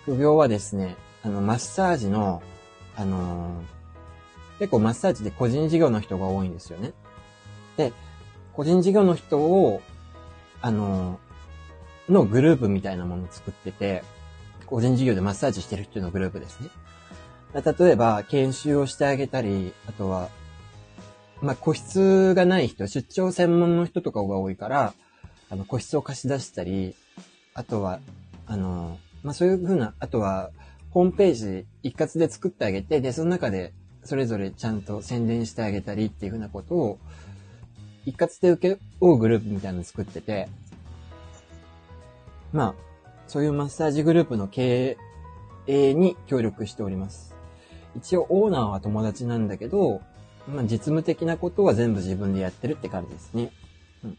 [0.03, 2.43] 副業はですね、あの、マッサージの、
[2.95, 3.72] あのー
[4.59, 6.93] 結構マッサージで個人事業の人が多いんですよね。
[7.77, 7.93] で、
[8.53, 9.81] 個人事業の人を、
[10.61, 11.19] あの、
[12.09, 14.03] のグループみたいなものを作ってて、
[14.65, 16.69] 個人事業でマッサージしてる人のグループですね。
[17.53, 20.29] 例えば、研修をしてあげたり、あとは、
[21.41, 24.93] まあ、個室がない人、出張専門の人とかが多いから、
[25.49, 26.95] あの、個室を貸し出したり、
[27.53, 27.99] あとは、
[28.47, 30.49] あの、まあ、そういうふうな、あとは、
[30.91, 33.73] ホームページ一括で作ってあげて、で、その中で
[34.03, 36.99] それぞれちゃんと宣伝してあげたりっていうふうなことを、
[38.05, 40.49] 一括で受け負うグループみたいなの作ってて、
[42.51, 42.75] まあ、
[43.27, 44.97] そういうマッサージグループの経
[45.67, 47.33] 営に協力しております。
[47.95, 50.01] 一応オーナーは友達なんだけど、
[50.47, 53.51] まあ実務的なことは全部自分でやってるって感じですね。
[54.03, 54.17] うん。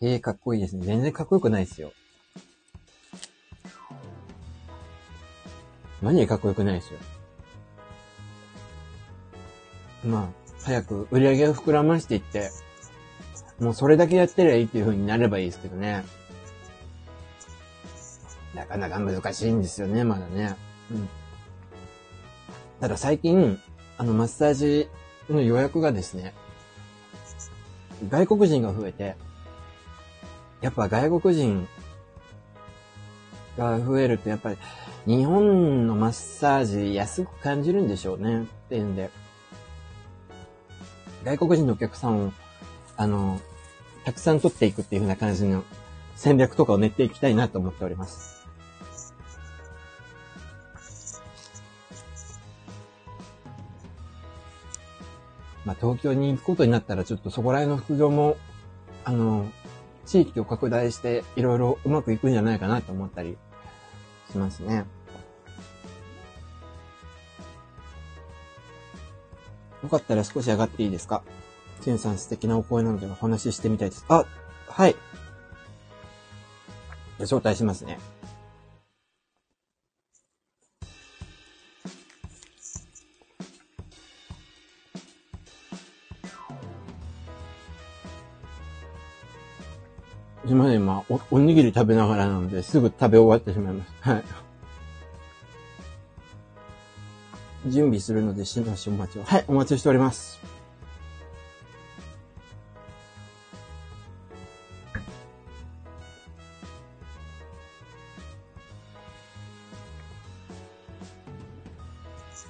[0.00, 0.84] ええー、かっこいいですね。
[0.84, 1.92] 全然かっこよくないですよ。
[6.00, 6.98] 何がかっこよくないですよ。
[10.04, 10.28] まあ、
[10.62, 12.50] 早く売り上げを膨らましていって、
[13.58, 16.04] もうそれだけやってりゃいいっていう風になればいいですけどね。
[18.54, 20.56] なかなか難しいんですよね、まだね。
[20.90, 21.08] うん。
[22.80, 23.60] ただ最近、
[23.96, 24.88] あの、マッサージ
[25.30, 26.34] の予約がですね、
[28.08, 29.16] 外国人が増えて、
[30.60, 31.68] やっぱ外国人
[33.56, 34.58] が増えると、やっぱり
[35.06, 39.10] 日本のマッサージ安く感じるんでしょうね、っていうんで。
[41.24, 42.32] 外国人のお客さんを、
[42.96, 43.40] あの、
[44.04, 45.64] たくさん取っていくっていう風な感じの
[46.16, 48.46] 戦略とかを練っていきたいなと思っております。
[55.64, 58.36] まあ、東京に行くことになったら、ちょっとそこら辺の副業も、
[59.04, 59.46] あの、
[60.06, 63.36] 地域を拡大して、いろいろうまくいくんじゃないかなと思ったり
[64.30, 64.84] しますね。
[69.82, 71.22] よかったら少し上がっていいですか？
[71.80, 74.04] チェンさん素敵なお声なのでお話ししてみたいです。
[74.08, 74.24] あ、
[74.68, 74.94] はい。
[77.18, 77.98] 招待しますね。
[90.44, 93.92] すみません、今お、おにぎり食べながらなので、すぐ食べ終わってしまいます。
[94.00, 94.24] はい。
[97.66, 99.24] 準備するので、しばしお待ちを。
[99.24, 100.40] はい、お待ちしております。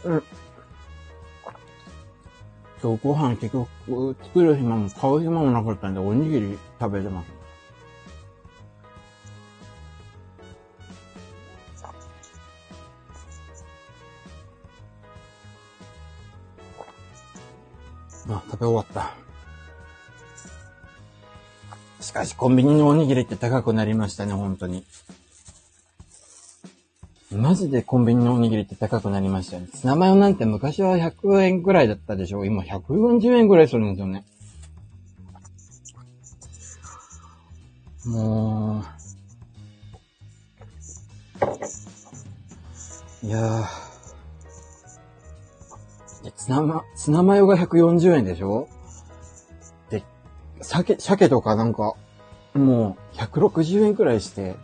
[0.05, 0.23] うん。
[2.83, 7.42] 今日ご飯結局作る暇も買う暇もなかったんで、おにぎり食べてます。
[22.43, 24.85] コンビニのおにぎりって高くなりましたね、本当に。
[27.31, 29.69] マジでコンビニのおにぎりって高くなりましたよね。
[29.69, 34.25] ツナマヨなんて昔は100円くらいだったでしょ今140円くらいするんですよね。
[38.07, 38.85] も
[43.23, 46.33] う、いやー。
[46.35, 48.67] ツナマ、ツナマヨが140円でしょ
[49.91, 50.03] で、
[50.61, 51.95] 鮭、鮭とかなんか、
[52.55, 54.57] もう160円くらいして、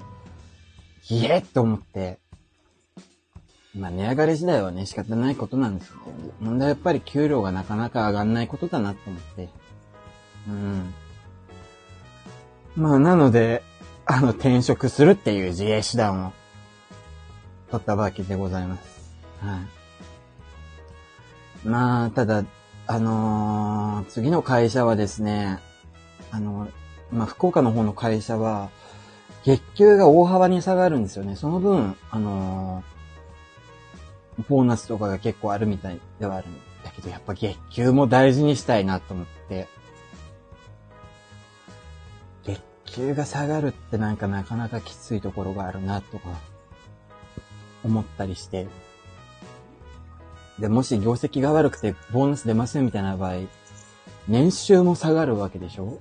[1.08, 2.18] いえって思って、
[3.74, 6.02] まあ値上がり時代はね、仕方ないことなんですよね。
[6.40, 9.48] 問題はやっぱり給料がなかなか上がんないことだなと思って。
[10.48, 10.94] うん。
[12.76, 13.62] まあなので、
[14.04, 16.32] あの転職するっていう自衛手段を
[17.70, 19.16] 取ったわけでございます。
[19.40, 19.78] はい。
[21.68, 22.44] まあ、ただ、
[22.86, 25.58] あのー、次の会社はですね、
[26.30, 26.68] あの、
[27.10, 28.70] まあ、福岡の方の会社は、
[29.44, 31.36] 月給が大幅に下がるんですよね。
[31.36, 36.54] その分、あのー、ボーナスとかが結構あるみたいではあるん
[36.84, 39.68] だけど、やっぱ月給も大事にしたいなと思って、
[42.44, 46.28] 月給が下がるってなんかなかなかきついところがあるなとか、
[47.84, 48.66] 思ったりして、
[50.58, 53.34] で、もし業績が悪くてボーナス出ませんみたいな場合、
[54.26, 55.98] 年収も下がるわけでしょ？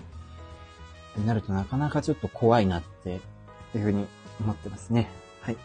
[1.18, 3.20] ってなるとなかなかちょっと怖いなって、っ
[3.72, 4.06] ていうふうに
[4.40, 5.10] 思ってますね。
[5.42, 5.58] はい。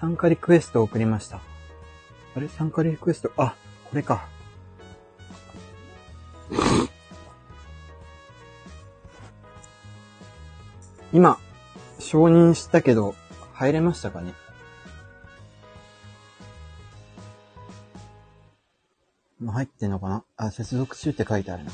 [0.00, 1.40] 参加リクエストを送りました。
[2.36, 2.48] あれ？
[2.48, 3.54] 参加リクエスト、あ、
[3.88, 4.26] これか。
[11.12, 11.38] 今、
[12.00, 13.14] 承認したけど、
[13.52, 14.34] 入れましたかね？
[19.40, 20.24] もう入ってんのかな？
[20.36, 21.70] あ、接続中って書いてあるな。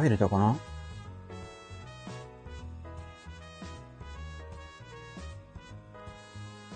[0.00, 0.56] 入れたかな？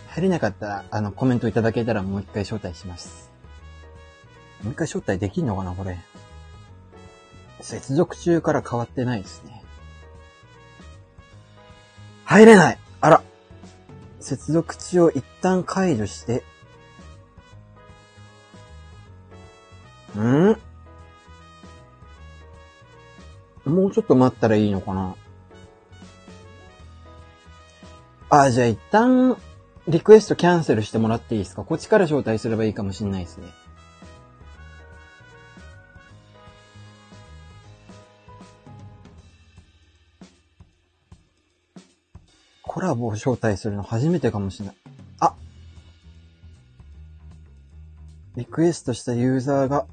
[0.08, 3.30] 入れなかったら、あの、コメントいただけたらもう一回招待します。
[4.62, 5.98] もう一回招待できんのかなこれ？
[7.60, 9.62] 接続中から変わってないですね。
[12.24, 13.22] 入れないあら
[14.20, 16.44] 接続中を一旦解除して、
[23.74, 25.16] もうちょっと待ったらいいのかな
[28.30, 29.36] あ、じゃあ一旦、
[29.86, 31.62] リクエストキャンセルしてもらっていいですか？
[31.62, 33.48] こっちから招待すればいいかもしんないですね。
[42.62, 44.74] コラボを招待するの初めてかもしれない。
[45.20, 45.34] あ
[48.36, 49.86] リクエストしたユーザーが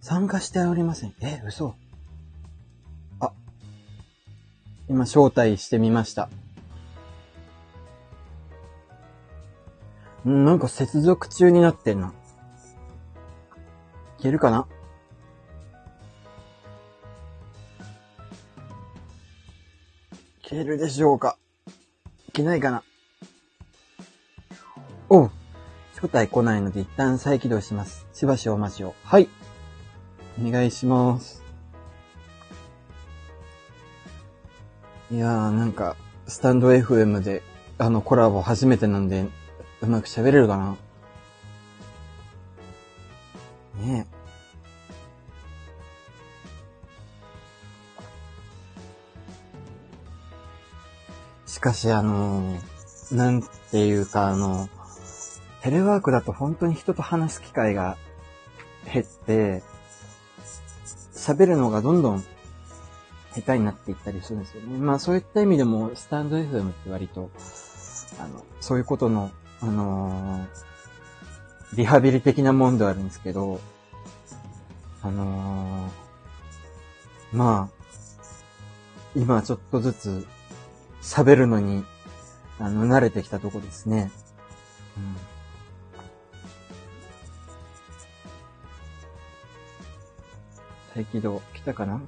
[0.00, 1.14] 参加しておりません。
[1.20, 1.74] え、嘘
[4.88, 6.30] 今招待してみました。
[10.26, 12.12] んなんか接続中になってんな。
[14.18, 14.66] いけるかな？
[20.12, 21.36] いけるでしょうか？
[22.28, 22.82] いけないかな？
[25.10, 25.30] おう。
[25.94, 28.06] 招待来ないので一旦再起動します。
[28.12, 28.94] しばしお待ちを。
[29.04, 29.28] はい。
[30.40, 31.47] お願いします。
[35.10, 35.96] いやー、なんか、
[36.26, 37.42] スタンド FM で、
[37.78, 39.26] あの、コラボ初めてなんで、
[39.80, 40.76] うまく喋れるかな？
[43.82, 44.18] ねえ。
[51.46, 54.68] しかし、あのー、なんていうか、あの、
[55.62, 57.96] テレワークだと本当に人と話す機会が
[58.92, 59.62] 減って、
[61.14, 62.24] 喋るのがどんどん
[63.40, 64.78] 下手になっていったりするんですよね。
[64.78, 67.30] まあそういった意味でも、スタンド FM って割と、
[68.18, 69.30] あの、そういうことの、
[69.60, 73.60] あのー、リハビリ的なもんではあるんですけど、
[75.02, 77.78] あのー、まあ、
[79.14, 80.26] 今ちょっとずつ
[81.02, 81.84] 喋るのに、
[82.58, 84.10] あの、慣れてきたとこですね。
[84.96, 85.16] うん。
[90.94, 92.00] 再起動来たかな？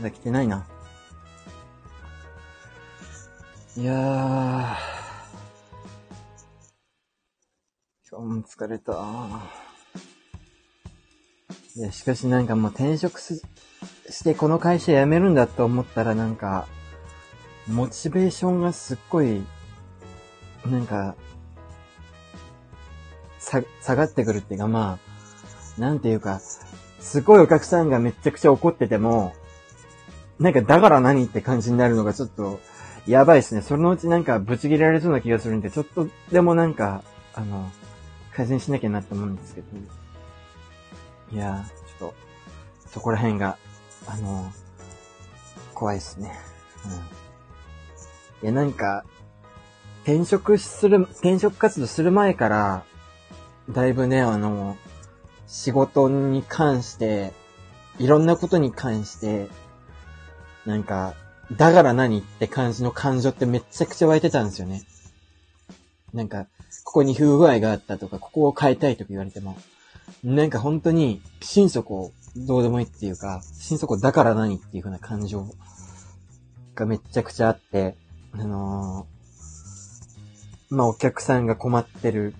[0.00, 0.66] まだ来てないな。
[3.76, 4.76] いやー。
[8.10, 8.92] 今日も疲れた。
[11.76, 13.44] いや、しかしなんかもう転職し
[14.24, 16.66] てこの会社辞めるんだと思ったらなんか、
[17.68, 19.42] モチベーションがすっごい、
[20.64, 21.14] なんか、
[23.38, 24.98] さ、下がってくるっていうかま
[25.78, 26.40] あ、なんていうか、
[27.00, 29.34] すごいお客さんがめちゃくちゃ怒ってても、
[30.40, 32.60] なんかだから何って感じになるのがちょっと、
[33.06, 33.60] やばいですね。
[33.60, 37.02] そのうちなんかブチ切られそうな気がするんで、ちょっとでもなんか、
[37.34, 37.70] あの、
[38.34, 39.66] 改善しなきゃなって思うんですけど。
[41.32, 42.14] いやー、ちょっと、
[42.88, 43.58] そこら辺が、
[44.06, 44.50] あの、
[45.74, 46.32] 怖いですね。
[46.86, 46.92] うん。
[46.92, 49.04] いや、なんか、
[50.04, 52.84] 転職する、転職活動する前から、
[53.68, 54.78] だいぶね、あの、
[55.46, 57.34] 仕事に関して、
[57.98, 59.48] いろんなことに関して、
[60.66, 61.14] なんか、
[61.52, 64.82] だから何って感じの感情ってめちゃくちゃ湧いてたんですよね。
[66.14, 66.46] なんか、
[66.84, 69.56] ここに不具合があったとか、ここを変えたいとか言われても、
[70.22, 75.46] なんか本当に、心底どうでもいいっていうか、心底だから何っていう風な感情
[76.74, 77.96] がめちゃくちゃあって、
[78.32, 82.34] あのー、まあ、お客さんが困ってる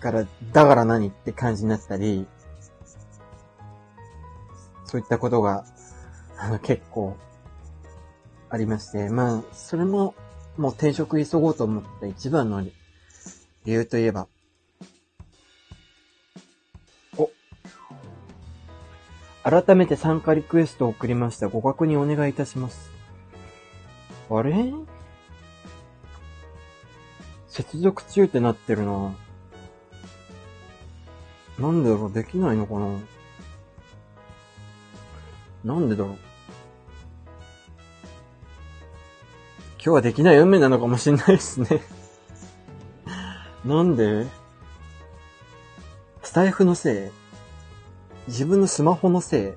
[0.00, 2.26] から、だから何って感じになったり、
[4.84, 5.64] そういったことが、
[6.42, 7.18] あの、結構、
[8.48, 10.14] ありまして、まあ、それも、
[10.56, 12.72] もう転職急ごうと思った一番の理
[13.66, 14.26] 由といえば、
[17.18, 17.30] お、
[19.44, 21.48] 改めて参加リクエストを送りました。
[21.48, 22.90] ご確認お願いいたします。
[24.30, 24.72] あれ？
[27.48, 29.14] 接続中ってなってるな。
[31.58, 32.12] なんでだろう？
[32.12, 32.74] できないのか
[35.64, 35.74] な？
[35.74, 36.18] なんでだろう？
[39.82, 41.80] 今日はできない運命なのかもしれないですね。
[43.64, 44.26] なんで？
[46.22, 47.10] スタイフのせい？
[48.28, 49.56] 自分のスマホのせ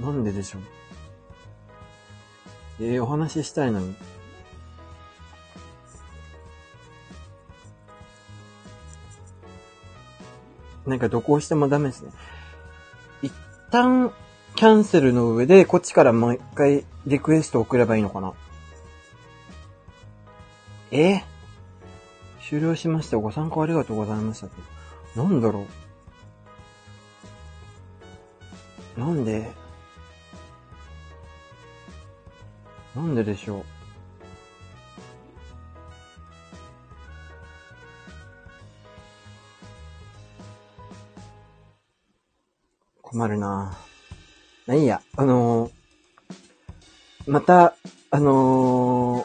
[0.00, 0.02] い？
[0.02, 0.62] なんででしょう？
[2.80, 3.94] ええー、お話ししたいのに。
[10.84, 12.10] なんかどこをしてもダメですね。
[13.22, 13.32] 一
[13.70, 14.12] 旦
[14.56, 18.32] キャンセルの上で、こっちからもう一回リクエスト送ればいいのかな？
[20.90, 21.22] え、
[22.40, 23.16] 終了しました。
[23.16, 24.48] ご参加ありがとうございました。
[25.20, 25.66] なんだろ
[28.96, 29.00] う？
[29.00, 29.50] なんで？
[32.94, 33.64] なんででしょう？
[43.02, 44.68] 困るなぁ。
[44.68, 45.72] まあいいや、あのー、
[47.26, 47.74] また、
[48.10, 49.24] あの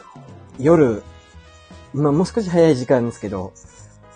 [0.58, 1.02] ー、夜、
[1.94, 3.52] まあもう少し早い時間ですけど、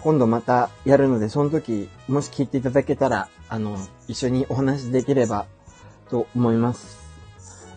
[0.03, 5.47] 今度またやるので、その時、もし聞いていただけたら、あの、一緒にお話できれば
[6.11, 6.99] と思います。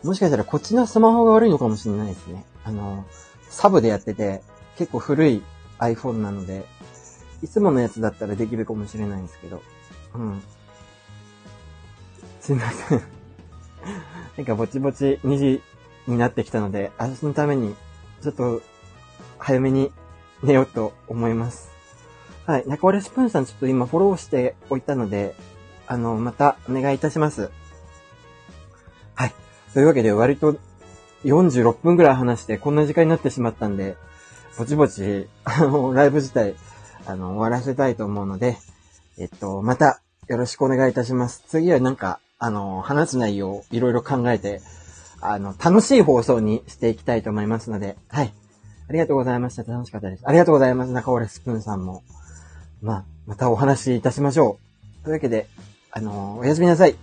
[0.04, 2.46] もしかしたらこっちのスマホが悪いのかもしれないですね。
[2.64, 3.06] あの、
[3.50, 4.42] サブでやってて、
[4.78, 5.44] 結構古い
[5.80, 6.66] iPhone なので、
[7.42, 9.62] いつものやつだったらできるかもしれないんですけど、
[10.16, 10.44] うん。
[12.42, 13.02] すいません。
[14.38, 15.62] なんかぼちぼち2時
[16.08, 17.76] になってきたので、私のために、
[18.22, 18.62] ちょっと、
[19.40, 19.92] 早めに
[20.44, 21.70] 寝ようと思います。
[22.46, 22.68] はい。
[22.68, 25.36] 中折スプーンさんちょっと今フォローしておいたので、
[25.86, 27.52] あの、またお願いいたします。
[29.16, 29.34] はい。
[29.74, 30.56] というわけで割と
[31.26, 33.98] 46分くらい話してこんな時間になってしまったんで、
[34.58, 36.56] ぼちぼち、あの、ライブ自体、
[37.06, 38.58] あの、終わらせたいと思うので、
[39.18, 41.44] えっと、またよろしくお願いいたします。
[41.48, 44.62] 次はなんか、あの、話す内容をいろいろ考えて、
[45.22, 48.34] あの、楽しい放送にしていきたいと思いますので、はい。
[48.90, 49.64] ありがとうございました。
[49.64, 50.24] 楽しかったです。
[50.26, 50.92] ありがとうございます。
[50.92, 52.04] 中折スプーンさんも。
[52.82, 54.60] まあ、またお話しいたしましょ
[55.02, 55.04] う。
[55.04, 55.48] というわけで、
[55.92, 56.96] あのー、おやすみなさい。